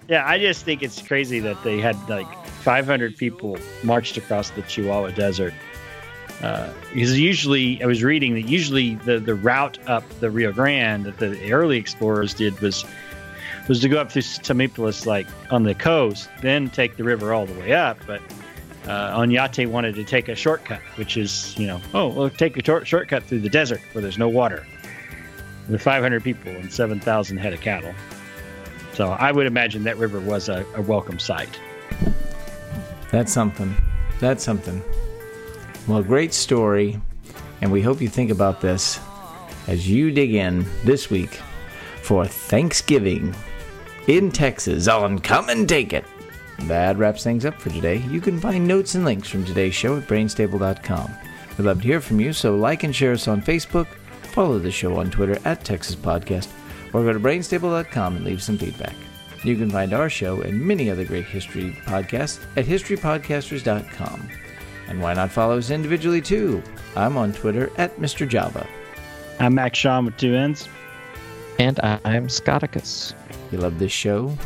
Yeah, 0.08 0.26
I 0.26 0.38
just 0.38 0.64
think 0.64 0.82
it's 0.82 1.02
crazy 1.02 1.40
that 1.40 1.62
they 1.64 1.80
had 1.80 1.96
like 2.08 2.26
500 2.46 3.16
people 3.16 3.58
marched 3.82 4.16
across 4.16 4.50
the 4.50 4.62
Chihuahua 4.62 5.10
Desert. 5.10 5.54
Uh, 6.42 6.70
because 6.92 7.18
usually, 7.18 7.82
I 7.82 7.86
was 7.86 8.04
reading 8.04 8.34
that 8.34 8.42
usually 8.42 8.96
the, 8.96 9.18
the 9.18 9.34
route 9.34 9.78
up 9.88 10.04
the 10.20 10.30
Rio 10.30 10.52
Grande 10.52 11.06
that 11.06 11.18
the 11.18 11.52
early 11.52 11.78
explorers 11.78 12.34
did 12.34 12.58
was 12.60 12.84
was 13.68 13.80
to 13.80 13.88
go 13.88 14.00
up 14.00 14.12
through 14.12 14.22
Tamaulipas, 14.22 15.06
like 15.06 15.26
on 15.50 15.64
the 15.64 15.74
coast, 15.74 16.28
then 16.40 16.70
take 16.70 16.96
the 16.96 17.04
river 17.04 17.32
all 17.32 17.46
the 17.46 17.58
way 17.58 17.72
up. 17.72 17.98
But 18.06 18.20
uh, 18.86 19.18
Oñate 19.18 19.66
wanted 19.66 19.94
to 19.96 20.04
take 20.04 20.28
a 20.28 20.34
shortcut, 20.34 20.80
which 20.96 21.16
is, 21.16 21.58
you 21.58 21.66
know, 21.66 21.80
oh, 21.94 22.08
we'll 22.08 22.30
take 22.30 22.56
a 22.56 22.62
tor- 22.62 22.84
shortcut 22.84 23.24
through 23.24 23.40
the 23.40 23.48
desert 23.48 23.80
where 23.92 24.02
there's 24.02 24.18
no 24.18 24.28
water, 24.28 24.66
with 25.68 25.82
500 25.82 26.22
people 26.22 26.52
and 26.52 26.72
7,000 26.72 27.36
head 27.36 27.52
of 27.52 27.60
cattle. 27.60 27.92
So 28.94 29.10
I 29.10 29.32
would 29.32 29.46
imagine 29.46 29.84
that 29.84 29.98
river 29.98 30.20
was 30.20 30.48
a, 30.48 30.64
a 30.74 30.82
welcome 30.82 31.18
sight. 31.18 31.60
That's 33.10 33.32
something. 33.32 33.74
That's 34.20 34.42
something. 34.42 34.82
Well, 35.86 36.02
great 36.02 36.32
story, 36.32 37.00
and 37.60 37.70
we 37.70 37.82
hope 37.82 38.00
you 38.00 38.08
think 38.08 38.30
about 38.30 38.60
this 38.60 38.98
as 39.66 39.88
you 39.88 40.10
dig 40.10 40.34
in 40.34 40.64
this 40.84 41.10
week 41.10 41.40
for 42.02 42.24
Thanksgiving 42.26 43.34
in 44.06 44.30
Texas 44.30 44.88
on 44.88 45.18
Come 45.18 45.48
and 45.48 45.68
Take 45.68 45.92
It. 45.92 46.04
That 46.60 46.96
wraps 46.96 47.22
things 47.22 47.44
up 47.44 47.60
for 47.60 47.70
today. 47.70 47.98
You 48.10 48.20
can 48.20 48.40
find 48.40 48.66
notes 48.66 48.94
and 48.94 49.04
links 49.04 49.28
from 49.28 49.44
today's 49.44 49.74
show 49.74 49.96
at 49.98 50.08
brainstable.com. 50.08 51.10
We'd 51.56 51.64
love 51.64 51.80
to 51.82 51.86
hear 51.86 52.00
from 52.00 52.20
you, 52.20 52.32
so 52.32 52.56
like 52.56 52.82
and 52.82 52.94
share 52.94 53.12
us 53.12 53.28
on 53.28 53.42
Facebook, 53.42 53.86
follow 54.22 54.58
the 54.58 54.70
show 54.70 54.96
on 54.98 55.10
Twitter 55.10 55.38
at 55.44 55.64
Texas 55.64 55.96
Podcast, 55.96 56.48
or 56.92 57.02
go 57.02 57.12
to 57.12 57.20
brainstable.com 57.20 58.16
and 58.16 58.24
leave 58.24 58.42
some 58.42 58.58
feedback. 58.58 58.94
You 59.44 59.56
can 59.56 59.70
find 59.70 59.92
our 59.92 60.10
show 60.10 60.40
and 60.40 60.60
many 60.60 60.90
other 60.90 61.04
great 61.04 61.26
history 61.26 61.76
podcasts 61.84 62.44
at 62.56 62.64
historypodcasters.com. 62.64 64.28
And 64.88 65.00
why 65.00 65.14
not 65.14 65.30
follow 65.30 65.58
us 65.58 65.70
individually 65.70 66.20
too? 66.20 66.62
I'm 66.96 67.16
on 67.16 67.32
Twitter 67.32 67.70
at 67.76 67.96
Mr. 67.98 68.26
Java. 68.26 68.66
I'm 69.38 69.54
Max 69.54 69.78
Shaw 69.78 70.00
with 70.00 70.16
two 70.16 70.34
N's. 70.34 70.68
And 71.58 71.78
I'm 71.80 72.28
Scotticus. 72.28 73.14
You 73.52 73.58
love 73.58 73.78
this 73.78 73.92
show? 73.92 74.36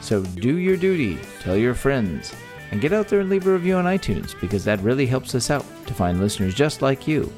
So 0.00 0.22
do 0.22 0.56
your 0.56 0.76
duty, 0.76 1.18
tell 1.40 1.56
your 1.56 1.74
friends, 1.74 2.34
and 2.70 2.80
get 2.80 2.92
out 2.92 3.08
there 3.08 3.20
and 3.20 3.28
leave 3.28 3.46
a 3.46 3.52
review 3.52 3.76
on 3.76 3.84
iTunes 3.84 4.38
because 4.40 4.64
that 4.64 4.80
really 4.80 5.06
helps 5.06 5.34
us 5.34 5.50
out 5.50 5.64
to 5.86 5.94
find 5.94 6.20
listeners 6.20 6.54
just 6.54 6.82
like 6.82 7.06
you. 7.06 7.32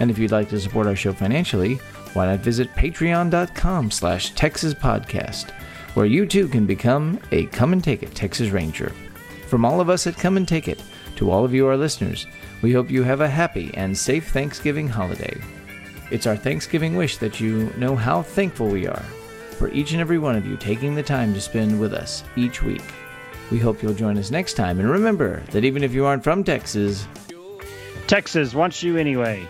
And 0.00 0.10
if 0.10 0.18
you'd 0.18 0.32
like 0.32 0.48
to 0.50 0.60
support 0.60 0.86
our 0.86 0.96
show 0.96 1.12
financially, 1.12 1.74
why 2.14 2.26
not 2.26 2.40
visit 2.40 2.72
patreon.com 2.74 3.90
slash 3.90 4.34
Texas 4.34 4.74
Podcast, 4.74 5.50
where 5.94 6.06
you 6.06 6.26
too 6.26 6.48
can 6.48 6.66
become 6.66 7.20
a 7.30 7.46
Come 7.46 7.72
and 7.72 7.84
Take 7.84 8.02
It 8.02 8.14
Texas 8.14 8.50
Ranger. 8.50 8.92
From 9.46 9.64
all 9.64 9.80
of 9.80 9.90
us 9.90 10.06
at 10.06 10.16
Come 10.16 10.36
and 10.36 10.48
Take 10.48 10.68
It, 10.68 10.82
to 11.16 11.30
all 11.30 11.44
of 11.44 11.54
you 11.54 11.66
our 11.66 11.76
listeners, 11.76 12.26
we 12.62 12.72
hope 12.72 12.90
you 12.90 13.02
have 13.02 13.20
a 13.20 13.28
happy 13.28 13.70
and 13.74 13.96
safe 13.96 14.30
Thanksgiving 14.30 14.88
holiday. 14.88 15.38
It's 16.10 16.26
our 16.26 16.36
Thanksgiving 16.36 16.96
wish 16.96 17.18
that 17.18 17.40
you 17.40 17.70
know 17.76 17.94
how 17.94 18.22
thankful 18.22 18.68
we 18.68 18.86
are 18.86 19.04
for 19.60 19.68
each 19.72 19.92
and 19.92 20.00
every 20.00 20.18
one 20.18 20.36
of 20.36 20.46
you 20.46 20.56
taking 20.56 20.94
the 20.94 21.02
time 21.02 21.34
to 21.34 21.40
spend 21.40 21.78
with 21.78 21.92
us 21.92 22.24
each 22.34 22.62
week. 22.62 22.82
We 23.50 23.58
hope 23.58 23.82
you'll 23.82 23.92
join 23.92 24.16
us 24.16 24.30
next 24.30 24.54
time, 24.54 24.80
and 24.80 24.88
remember 24.88 25.42
that 25.50 25.66
even 25.66 25.84
if 25.84 25.92
you 25.92 26.06
aren't 26.06 26.24
from 26.24 26.42
Texas, 26.42 27.06
Texas 28.06 28.54
wants 28.54 28.82
you 28.82 28.96
anyway. 28.96 29.46